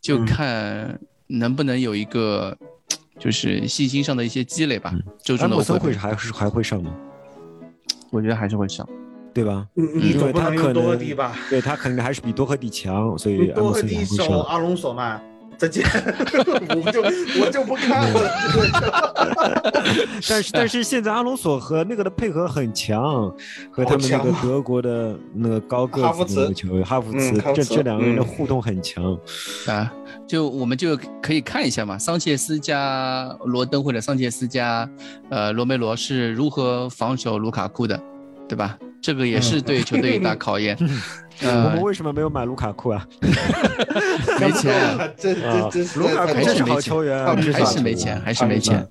[0.00, 2.56] 就嗯看能不能有一个
[3.18, 4.92] 就是信心上的一些积累吧。
[5.24, 6.94] 周中的欧会还是还会上吗？
[8.10, 8.88] 我觉得还是会上。
[9.38, 9.64] 对吧？
[9.74, 11.36] 你你因为总不能用他可能多赫蒂吧？
[11.48, 14.40] 对他肯定还是比多赫蒂强，所以你多赫蒂守。
[14.40, 15.20] 阿隆索嘛，
[15.56, 15.84] 再见，
[16.74, 17.02] 我就
[17.40, 18.20] 我就不看了。
[20.28, 23.32] 但是但是现在阿隆索和那个的配合很强，
[23.70, 29.16] 和他们那个德国的那个高个子的那个球员哈弗嗯茨，这这两个人的嗯互动很强。
[29.68, 29.92] 啊，
[30.26, 34.88] 就我们就可以看一下嘛，桑切斯加罗登或者桑切斯加
[35.30, 37.98] 呃罗梅罗是如何防守卢卡库的，
[38.48, 38.76] 对吧？
[39.00, 40.76] 这个也是对球队一大 考验。
[41.40, 43.06] 我呃们，为什么没有买卢卡库啊？
[44.40, 48.86] 没钱 啊，这啊这这卢卡库是还是没钱好球员，还是还是没钱，还是没钱。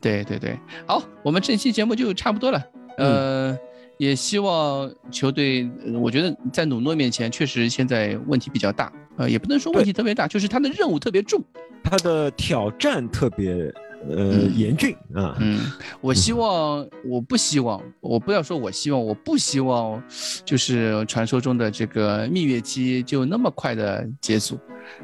[0.00, 2.60] 对对对，好，我们这期节目就差不多了。
[2.98, 3.56] 呃，
[3.98, 11.40] 也希望球队，呃我觉得在努诺面前确实现在问题比较大，呃，也不能说问题特别大，就是他的任务特别重。
[11.84, 13.72] 他的挑战特别
[14.08, 15.36] 呃嗯严峻啊。
[15.40, 15.60] 嗯，
[16.00, 20.02] 我希望，我不希望，我不要说我希望，我不希望，
[20.44, 24.58] 就是传说中的这个蜜月期就那么快的结束，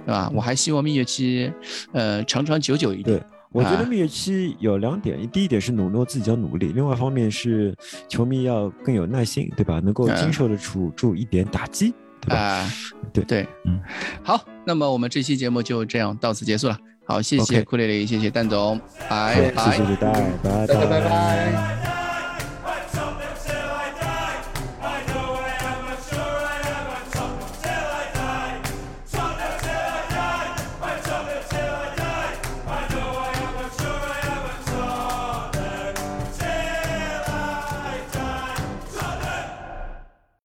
[0.04, 0.30] 对吧？
[0.34, 1.52] 我还希望蜜月期，
[1.92, 3.26] 呃，长长久久一点对。
[3.50, 7.74] 我觉得啊蜜月期有两点，第一点是努诺自己要努力，另外一方面是
[8.06, 9.80] 球迷要更有耐心，对吧？
[9.80, 12.36] 能够嗯经受得住住一点打击，对吧？
[12.36, 12.72] 啊，
[13.10, 13.80] 对对，嗯，
[14.22, 16.78] 好，那么我们这期节目就这样到此结束了。
[17.08, 18.78] 好，谢谢库列里，谢谢蛋总，
[19.08, 19.74] 拜拜。
[19.74, 20.12] 谢谢戴，
[20.44, 22.07] 拜大家拜拜。